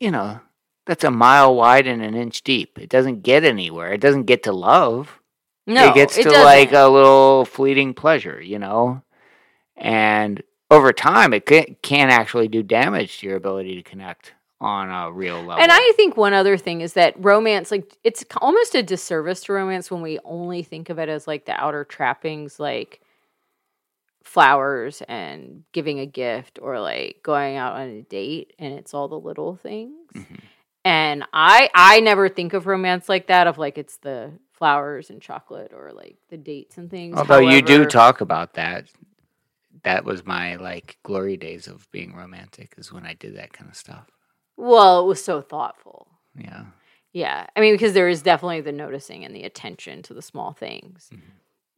[0.00, 0.40] you know,
[0.86, 2.78] that's a mile wide and an inch deep.
[2.78, 3.92] It doesn't get anywhere.
[3.92, 5.20] It doesn't get to love.
[5.66, 6.44] No, it gets to doesn't.
[6.44, 9.02] like a little fleeting pleasure, you know,
[9.76, 14.88] and over time it can, can actually do damage to your ability to connect on
[14.90, 15.62] a real level.
[15.62, 19.52] And I think one other thing is that romance, like, it's almost a disservice to
[19.52, 23.00] romance when we only think of it as like the outer trappings, like
[24.24, 29.08] flowers and giving a gift or like going out on a date, and it's all
[29.08, 30.10] the little things.
[30.14, 30.40] Mhm.
[30.84, 33.46] And I, I never think of romance like that.
[33.48, 37.16] Of like it's the flowers and chocolate or like the dates and things.
[37.16, 38.86] Although you do talk about that,
[39.82, 43.70] that was my like glory days of being romantic is when I did that kind
[43.70, 44.06] of stuff.
[44.56, 46.08] Well, it was so thoughtful.
[46.38, 46.64] Yeah.
[47.12, 47.46] Yeah.
[47.54, 51.10] I mean, because there is definitely the noticing and the attention to the small things.
[51.12, 51.20] Mhm.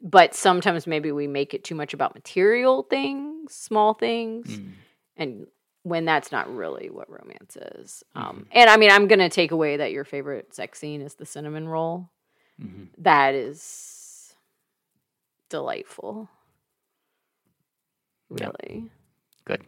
[0.01, 4.73] But sometimes maybe we make it too much about material things, small things, Mm.
[5.17, 5.47] and
[5.83, 8.05] when that's not really what romance is.
[8.15, 8.29] Mm-hmm.
[8.29, 11.15] Um, and I mean, I'm going to take away that your favorite sex scene is
[11.15, 12.11] the cinnamon roll.
[12.63, 12.89] Mhm.
[12.99, 14.35] That is
[15.49, 16.29] delightful.
[18.31, 18.57] Yep.
[18.63, 18.91] Really.
[19.45, 19.63] Good.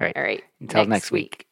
[0.00, 0.16] All right.
[0.16, 0.44] All right.
[0.60, 1.46] Until next week.